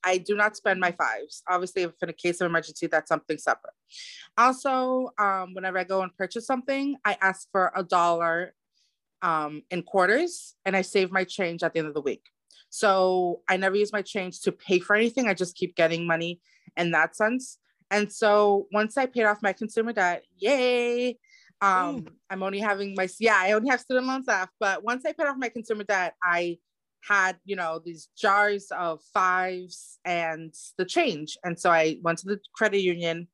I 0.05 0.19
do 0.19 0.37
not 0.37 0.57
spend 0.57 0.81
my 0.81 0.93
fives. 0.93 1.43
Obviously, 1.49 1.83
if 1.83 1.93
in 2.03 2.09
a 2.09 2.13
case 2.13 2.41
of 2.41 2.47
emergency, 2.47 2.87
that's 2.87 3.09
something 3.09 3.37
separate. 3.37 3.75
Also, 4.37 5.11
um, 5.19 5.55
whenever 5.55 5.79
I 5.79 5.85
go 5.85 6.03
and 6.03 6.17
purchase 6.17 6.47
something, 6.47 6.97
I 7.05 7.17
ask 7.21 7.51
for 7.51 7.73
a 7.75 7.83
dollar 7.83 8.55
um, 9.23 9.63
in 9.71 9.83
quarters 9.83 10.55
and 10.65 10.77
I 10.77 10.83
save 10.83 11.11
my 11.11 11.25
change 11.25 11.63
at 11.63 11.73
the 11.73 11.81
end 11.81 11.89
of 11.89 11.95
the 11.95 12.01
week. 12.01 12.27
So 12.71 13.41
I 13.49 13.57
never 13.57 13.77
use 13.77 13.93
my 13.93 14.03
change 14.03 14.41
to 14.43 14.53
pay 14.53 14.79
for 14.79 14.95
anything. 14.95 15.27
I 15.27 15.35
just 15.35 15.57
keep 15.57 15.75
getting 15.75 16.07
money 16.07 16.41
in 16.77 16.91
that 16.93 17.17
sense. 17.17 17.59
And 17.91 18.13
so 18.13 18.67
once 18.73 18.97
I 18.99 19.07
paid 19.07 19.25
off 19.25 19.43
my 19.43 19.53
consumer 19.53 19.93
debt, 19.93 20.25
yay, 20.37 21.19
um, 21.61 22.01
mm. 22.03 22.09
I'm 22.31 22.43
only 22.43 22.61
having 22.61 22.95
my 22.95 23.09
yeah, 23.19 23.37
I 23.37 23.53
only 23.53 23.69
have 23.71 23.81
student 23.81 24.07
loans 24.07 24.27
left. 24.27 24.53
But 24.61 24.85
once 24.85 25.05
I 25.05 25.13
paid 25.13 25.27
off 25.27 25.37
my 25.39 25.49
consumer 25.49 25.85
debt, 25.85 26.15
I 26.23 26.59
had 27.03 27.37
you 27.45 27.57
know 27.57 27.81
these 27.85 28.09
jars 28.17 28.69
of 28.71 29.01
fives 29.13 29.99
and 30.05 30.55
the 30.77 30.85
change, 30.85 31.37
and 31.45 31.59
so 31.59 31.71
I 31.71 31.99
went 32.03 32.19
to 32.19 32.27
the 32.27 32.41
credit 32.55 32.81
union 32.81 33.29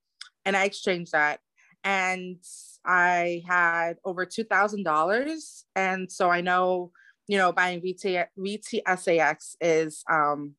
and 0.45 0.57
I 0.57 0.65
exchanged 0.65 1.13
that, 1.13 1.41
and 1.83 2.39
I 2.85 3.43
had 3.47 3.97
over 4.05 4.25
two 4.25 4.45
thousand 4.45 4.85
dollars, 4.85 5.65
and 5.77 6.11
so 6.11 6.31
I 6.31 6.41
know 6.41 6.93
you 7.27 7.39
know 7.39 7.53
buying 7.53 7.81
VT 7.81 8.27
VTSAX 8.39 9.57
is 9.61 10.03
um 10.11 10.55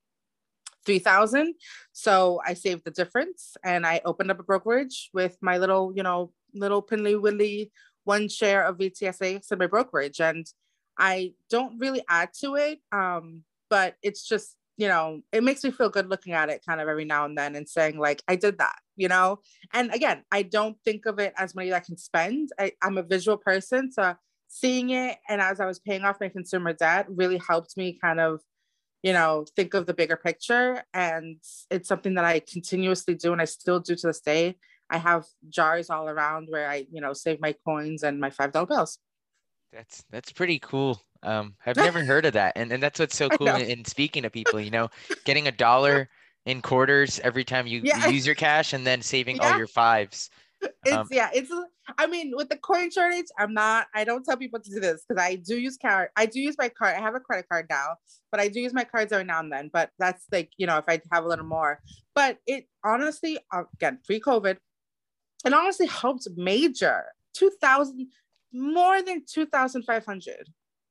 3000 0.86 1.54
so 1.92 2.40
i 2.46 2.54
saved 2.54 2.84
the 2.86 2.92
difference 2.92 3.58
and 3.64 3.86
i 3.86 4.02
opened 4.06 4.32
up 4.32 4.40
a 4.40 4.44
brokerage 4.44 5.10
with 5.14 5.38
my 5.42 5.58
little 5.58 5.92
you 5.96 6.04
know 6.04 6.32
little 6.54 6.82
Pinley 6.82 7.16
Willy 7.16 7.72
one 8.06 8.30
share 8.30 8.64
of 8.64 8.78
VTSA 8.78 9.52
in 9.52 9.58
my 9.58 9.68
brokerage. 9.68 10.22
And 10.22 10.46
I 10.98 11.34
don't 11.50 11.78
really 11.80 12.04
add 12.08 12.30
to 12.42 12.56
it. 12.56 12.80
Um, 12.92 13.44
but 13.70 13.96
it's 14.02 14.26
just, 14.26 14.56
you 14.78 14.88
know, 14.88 15.22
it 15.32 15.44
makes 15.44 15.64
me 15.64 15.72
feel 15.72 15.90
good 15.90 16.10
looking 16.10 16.34
at 16.34 16.50
it 16.50 16.64
kind 16.68 16.80
of 16.80 16.88
every 16.88 17.06
now 17.06 17.26
and 17.26 17.38
then 17.38 17.56
and 17.56 17.68
saying, 17.68 18.00
like, 18.00 18.22
I 18.28 18.36
did 18.36 18.60
that, 18.60 18.76
you 18.96 19.08
know? 19.08 19.40
And 19.74 19.94
again, 19.94 20.24
I 20.32 20.44
don't 20.44 20.78
think 20.86 21.06
of 21.06 21.20
it 21.20 21.34
as 21.38 21.56
money 21.56 21.70
that 21.70 21.78
I 21.78 21.86
can 21.86 21.98
spend. 21.98 22.50
I, 22.60 22.72
I'm 22.82 22.98
a 22.98 23.04
visual 23.04 23.38
person. 23.38 23.92
So 23.92 24.16
seeing 24.48 24.92
it 24.92 25.18
and 25.28 25.42
as 25.42 25.60
I 25.60 25.66
was 25.66 25.80
paying 25.80 26.04
off 26.04 26.22
my 26.22 26.30
consumer 26.30 26.74
debt 26.74 27.08
really 27.10 27.42
helped 27.46 27.76
me 27.76 27.98
kind 28.00 28.20
of, 28.20 28.42
you 29.04 29.14
know, 29.14 29.46
think 29.56 29.74
of 29.74 29.86
the 29.86 29.94
bigger 29.94 30.16
picture. 30.16 30.84
And 30.94 31.38
it's 31.70 31.88
something 31.88 32.16
that 32.16 32.26
I 32.26 32.40
continuously 32.40 33.16
do 33.16 33.34
and 33.34 33.42
I 33.42 33.46
still 33.46 33.80
do 33.80 33.96
to 33.96 34.08
this 34.08 34.22
day. 34.22 34.56
I 34.90 34.98
have 34.98 35.26
jars 35.50 35.90
all 35.90 36.08
around 36.08 36.48
where 36.50 36.70
I, 36.70 36.86
you 36.92 37.02
know, 37.02 37.14
save 37.14 37.40
my 37.40 37.56
coins 37.66 38.04
and 38.04 38.20
my 38.20 38.30
five 38.30 38.52
dollar 38.52 38.68
bills. 38.68 39.00
That's 39.72 40.04
that's 40.10 40.32
pretty 40.32 40.60
cool. 40.60 41.02
Um, 41.24 41.56
I've 41.66 41.76
never 41.76 42.04
heard 42.06 42.26
of 42.26 42.34
that, 42.34 42.54
and 42.56 42.72
and 42.72 42.82
that's 42.82 43.00
what's 43.00 43.16
so 43.16 43.30
cool 43.30 43.48
in, 43.48 43.62
in, 43.62 43.86
speaking 43.86 44.24
to 44.24 44.30
people. 44.30 44.60
You 44.60 44.72
know, 44.72 44.90
getting 45.26 45.48
a 45.48 45.52
dollar 45.52 46.08
in 46.46 46.62
quarters 46.62 47.20
every 47.24 47.44
time 47.44 47.66
you, 47.66 47.82
yeah. 47.84 48.08
you 48.08 48.14
use 48.14 48.26
your 48.26 48.36
cash, 48.36 48.74
and 48.74 48.86
then 48.86 49.02
saving 49.02 49.38
yeah. 49.38 49.52
all 49.52 49.58
your 49.58 49.68
fives. 49.68 50.30
It's 50.86 50.96
um, 50.96 51.08
yeah, 51.12 51.30
it's. 51.34 51.52
I 51.98 52.08
mean, 52.08 52.34
with 52.36 52.50
the 52.50 52.58
coin 52.58 52.90
shortage, 52.92 53.28
I'm 53.38 53.54
not. 53.54 53.88
I 53.94 54.04
don't 54.04 54.24
tell 54.24 54.38
people 54.38 54.60
to 54.60 54.70
do 54.70 54.80
this 54.80 55.04
because 55.08 55.22
I 55.22 55.36
do 55.36 55.58
use 55.58 55.78
card. 55.78 56.10
I 56.16 56.26
do 56.26 56.40
use 56.40 56.56
my 56.58 56.70
card. 56.70 56.96
I 56.96 57.02
have 57.02 57.16
a 57.16 57.20
credit 57.20 57.48
card 57.50 57.68
now, 57.70 57.96
but 58.32 58.40
I 58.40 58.48
do 58.48 58.60
use 58.60 58.74
my 58.74 58.84
cards 58.84 59.12
every 59.12 59.26
now 59.26 59.40
and 59.40 59.52
then. 59.52 59.70
But 59.72 59.92
that's 60.00 60.26
like 60.32 60.52
you 60.58 60.68
know, 60.68 60.78
if 60.78 60.86
I 60.88 61.02
have 61.12 61.26
a 61.26 61.28
little 61.28 61.46
more. 61.46 61.80
But 62.14 62.40
it 62.48 62.68
honestly, 62.84 63.40
again, 63.54 64.00
pre-COVID, 64.06 64.58
it 65.46 65.54
honestly 65.54 65.86
helped 65.86 66.28
major 66.36 67.06
2000 67.34 68.08
more 68.54 69.02
than 69.02 69.24
2500 69.26 70.50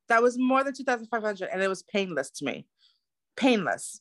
that 0.08 0.22
was 0.22 0.38
more 0.38 0.62
than 0.62 0.74
2500 0.74 1.48
and 1.50 1.62
it 1.62 1.68
was 1.68 1.82
painless 1.82 2.30
to 2.30 2.44
me 2.44 2.66
painless 3.37 4.00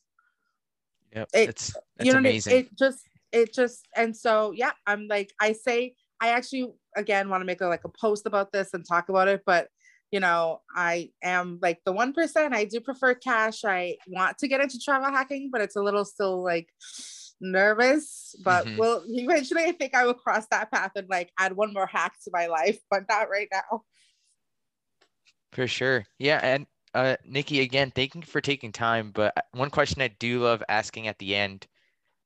yeah 1.14 1.24
it's, 1.32 1.74
it's 1.98 2.06
you 2.06 2.12
know 2.12 2.18
amazing 2.18 2.52
it, 2.52 2.66
it 2.66 2.78
just 2.78 3.04
it 3.34 3.52
just 3.52 3.86
and 3.96 4.16
so 4.16 4.52
yeah 4.52 4.72
i'm 4.86 5.06
like 5.08 5.32
i 5.40 5.52
say 5.52 5.94
i 6.20 6.28
actually 6.28 6.72
again 6.96 7.28
want 7.28 7.40
to 7.40 7.44
make 7.44 7.60
a 7.60 7.66
like 7.66 7.84
a 7.84 7.88
post 8.00 8.26
about 8.26 8.52
this 8.52 8.72
and 8.72 8.86
talk 8.86 9.08
about 9.08 9.28
it 9.28 9.42
but 9.44 9.68
you 10.14 10.20
know, 10.20 10.60
I 10.72 11.10
am 11.24 11.58
like 11.60 11.80
the 11.84 11.92
1%. 11.92 12.54
I 12.54 12.66
do 12.66 12.78
prefer 12.78 13.14
cash. 13.14 13.64
I 13.64 13.96
want 14.06 14.38
to 14.38 14.46
get 14.46 14.60
into 14.60 14.78
travel 14.78 15.10
hacking, 15.10 15.50
but 15.50 15.60
it's 15.60 15.74
a 15.74 15.82
little 15.82 16.04
still 16.04 16.40
like 16.44 16.68
nervous. 17.40 18.36
But 18.44 18.64
mm-hmm. 18.64 18.76
well, 18.76 19.02
eventually 19.08 19.64
I 19.64 19.72
think 19.72 19.92
I 19.92 20.06
will 20.06 20.14
cross 20.14 20.46
that 20.52 20.70
path 20.70 20.92
and 20.94 21.08
like 21.08 21.32
add 21.36 21.56
one 21.56 21.72
more 21.72 21.88
hack 21.88 22.14
to 22.22 22.30
my 22.32 22.46
life, 22.46 22.78
but 22.92 23.06
not 23.08 23.28
right 23.28 23.48
now. 23.52 23.82
For 25.52 25.66
sure. 25.66 26.04
Yeah. 26.20 26.38
And 26.44 26.66
uh, 26.94 27.16
Nikki, 27.24 27.62
again, 27.62 27.90
thank 27.90 28.14
you 28.14 28.22
for 28.22 28.40
taking 28.40 28.70
time. 28.70 29.10
But 29.12 29.32
uh, 29.36 29.42
one 29.50 29.70
question 29.70 30.00
I 30.00 30.14
do 30.20 30.44
love 30.44 30.62
asking 30.68 31.08
at 31.08 31.18
the 31.18 31.34
end 31.34 31.66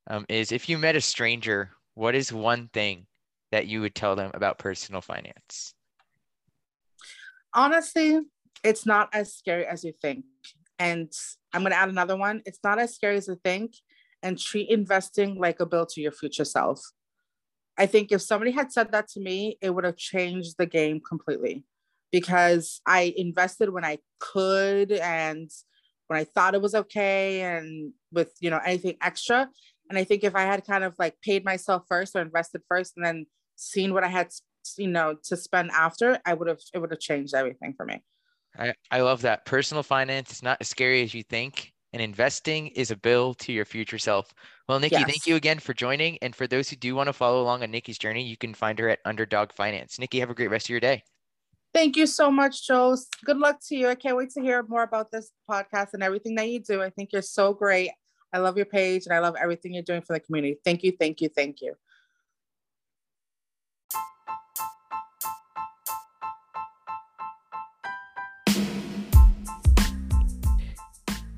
um, 0.09 0.25
is 0.29 0.53
if 0.53 0.69
you 0.69 0.79
met 0.79 0.97
a 0.97 1.01
stranger, 1.01 1.71
what 1.95 2.15
is 2.15 2.33
one 2.33 2.69
thing 2.73 3.07
that 3.53 3.67
you 3.67 3.81
would 3.81 3.95
tell 3.95 4.17
them 4.17 4.31
about 4.35 4.59
personal 4.59 5.01
finance? 5.01 5.75
Honestly, 7.55 8.21
it's 8.65 8.87
not 8.87 9.09
as 9.13 9.35
scary 9.35 9.67
as 9.67 9.85
you 9.85 9.93
think. 10.01 10.25
And 10.79 11.13
I'm 11.53 11.63
going 11.63 11.73
to 11.73 11.79
add 11.79 11.89
another 11.89 12.17
one. 12.17 12.43
It's 12.47 12.61
not 12.63 12.79
as 12.79 12.95
scary 12.95 13.17
as 13.17 13.29
you 13.29 13.39
think. 13.45 13.75
And 14.23 14.39
treat 14.39 14.69
investing 14.69 15.39
like 15.39 15.61
a 15.61 15.67
bill 15.67 15.87
to 15.87 16.01
your 16.01 16.13
future 16.13 16.45
self. 16.45 16.81
I 17.79 17.87
think 17.87 18.11
if 18.11 18.21
somebody 18.21 18.51
had 18.51 18.73
said 18.73 18.91
that 18.91 19.09
to 19.11 19.21
me, 19.21 19.57
it 19.63 19.71
would 19.71 19.85
have 19.85 19.97
changed 19.97 20.57
the 20.59 20.67
game 20.67 21.01
completely 21.01 21.65
because 22.11 22.81
I 22.85 23.15
invested 23.17 23.71
when 23.71 23.85
I 23.85 23.99
could 24.19 24.91
and 24.91 25.49
when 26.09 26.19
I 26.19 26.25
thought 26.25 26.55
it 26.55 26.63
was 26.63 26.75
okay 26.75 27.43
and 27.43 27.93
with, 28.13 28.33
you 28.41 28.51
know, 28.51 28.61
anything 28.65 28.97
extra. 29.01 29.49
And 29.89 29.99
I 29.99 30.05
think 30.05 30.25
if 30.25 30.35
I 30.35 30.43
had 30.43 30.67
kind 30.67 30.85
of 30.85 30.95
like 30.99 31.21
paid 31.23 31.45
myself 31.45 31.85
first 31.89 32.15
or 32.15 32.21
invested 32.21 32.63
first 32.69 32.95
and 32.97 33.05
then 33.05 33.27
seen 33.57 33.95
what 33.95 34.05
I 34.05 34.09
had, 34.09 34.29
you 34.77 34.89
know, 34.89 35.17
to 35.25 35.37
spend 35.37 35.71
after, 35.71 36.19
I 36.25 36.35
would 36.35 36.49
have, 36.49 36.61
it 36.75 36.79
would 36.79 36.91
have 36.91 37.01
changed 37.01 37.35
everything 37.35 37.75
for 37.77 37.87
me. 37.87 38.03
I, 38.59 38.75
I 38.91 39.01
love 39.01 39.23
that. 39.23 39.45
Personal 39.45 39.83
finance 39.83 40.33
is 40.33 40.43
not 40.43 40.59
as 40.61 40.69
scary 40.69 41.03
as 41.03 41.15
you 41.15 41.23
think, 41.23 41.73
and 41.93 42.03
investing 42.03 42.69
is 42.69 42.91
a 42.91 42.97
bill 42.97 43.35
to 43.35 43.53
your 43.53 43.65
future 43.65 43.99
self. 43.99 44.33
Well, 44.69 44.81
Nikki, 44.81 44.97
yes. 44.97 45.05
thank 45.05 45.27
you 45.27 45.37
again 45.37 45.59
for 45.59 45.75
joining. 45.75 46.19
And 46.23 46.35
for 46.35 46.47
those 46.47 46.69
who 46.69 46.77
do 46.77 46.95
want 46.95 47.07
to 47.09 47.13
follow 47.13 47.43
along 47.43 47.63
on 47.63 47.71
Nikki's 47.71 47.99
journey, 47.99 48.23
you 48.23 48.37
can 48.37 48.55
find 48.55 48.79
her 48.79 48.89
at 48.89 48.99
Underdog 49.05 49.53
Finance. 49.53 49.99
Nikki, 49.99 50.21
have 50.21 50.31
a 50.31 50.35
great 50.35 50.51
rest 50.51 50.67
of 50.67 50.71
your 50.71 50.81
day. 50.81 51.03
Thank 51.75 51.97
you 51.97 52.07
so 52.07 52.31
much, 52.31 52.67
Joe. 52.67 52.97
Good 53.25 53.39
luck 53.39 53.59
to 53.69 53.77
you. 53.77 53.89
I 53.89 53.95
can't 53.95 54.17
wait 54.17 54.31
to 54.31 54.41
hear 54.41 54.65
more 54.67 54.83
about 54.83 55.11
this 55.11 55.31
podcast 55.49 55.95
and 55.95 56.03
everything 56.03 56.35
that 56.37 56.49
you 56.49 56.61
do. 56.61 56.83
I 56.83 56.91
think 56.91 57.13
you're 57.13 57.23
so 57.23 57.53
great. 57.53 57.91
I 58.33 58.39
love 58.39 58.57
your 58.57 58.67
page 58.67 59.07
and 59.07 59.15
I 59.15 59.21
love 59.21 59.37
everything 59.41 59.75
you're 59.75 59.83
doing 59.83 60.03
for 60.03 60.13
the 60.13 60.21
community. 60.21 60.59
Thank 60.65 60.83
you, 60.83 60.93
thank 60.93 61.21
you, 61.21 61.29
thank 61.29 61.61
you. 61.61 61.75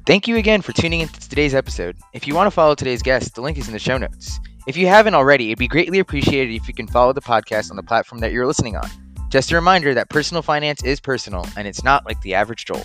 Thank 0.07 0.27
you 0.27 0.37
again 0.37 0.61
for 0.61 0.73
tuning 0.73 1.01
into 1.01 1.21
today's 1.21 1.55
episode. 1.55 1.97
If 2.13 2.27
you 2.27 2.35
want 2.35 2.49
to 2.49 2.51
follow 2.51 2.75
today's 2.75 3.03
guest, 3.03 3.37
the 3.37 3.43
link 3.43 3.57
is 3.59 3.69
in 3.69 3.73
the 3.73 3.79
show 3.79 3.97
notes. 3.97 4.41
If 4.67 4.77
you 4.77 4.89
haven't 4.89 5.15
already, 5.15 5.51
it'd 5.51 5.59
be 5.59 5.69
greatly 5.69 6.01
appreciated 6.01 6.53
if 6.53 6.67
you 6.67 6.75
can 6.75 6.89
follow 6.89 7.13
the 7.13 7.21
podcast 7.21 7.71
on 7.71 7.77
the 7.77 7.83
platform 7.85 8.21
that 8.21 8.33
you're 8.33 8.47
listening 8.47 8.77
on. 8.77 8.89
Just 9.29 9.53
a 9.53 9.55
reminder 9.55 9.95
that 9.95 10.09
personal 10.09 10.43
finance 10.43 10.83
is 10.83 10.99
personal 10.99 11.47
and 11.57 11.69
it's 11.69 11.85
not 11.85 12.05
like 12.07 12.21
the 12.23 12.35
average 12.35 12.65
Joel. 12.65 12.83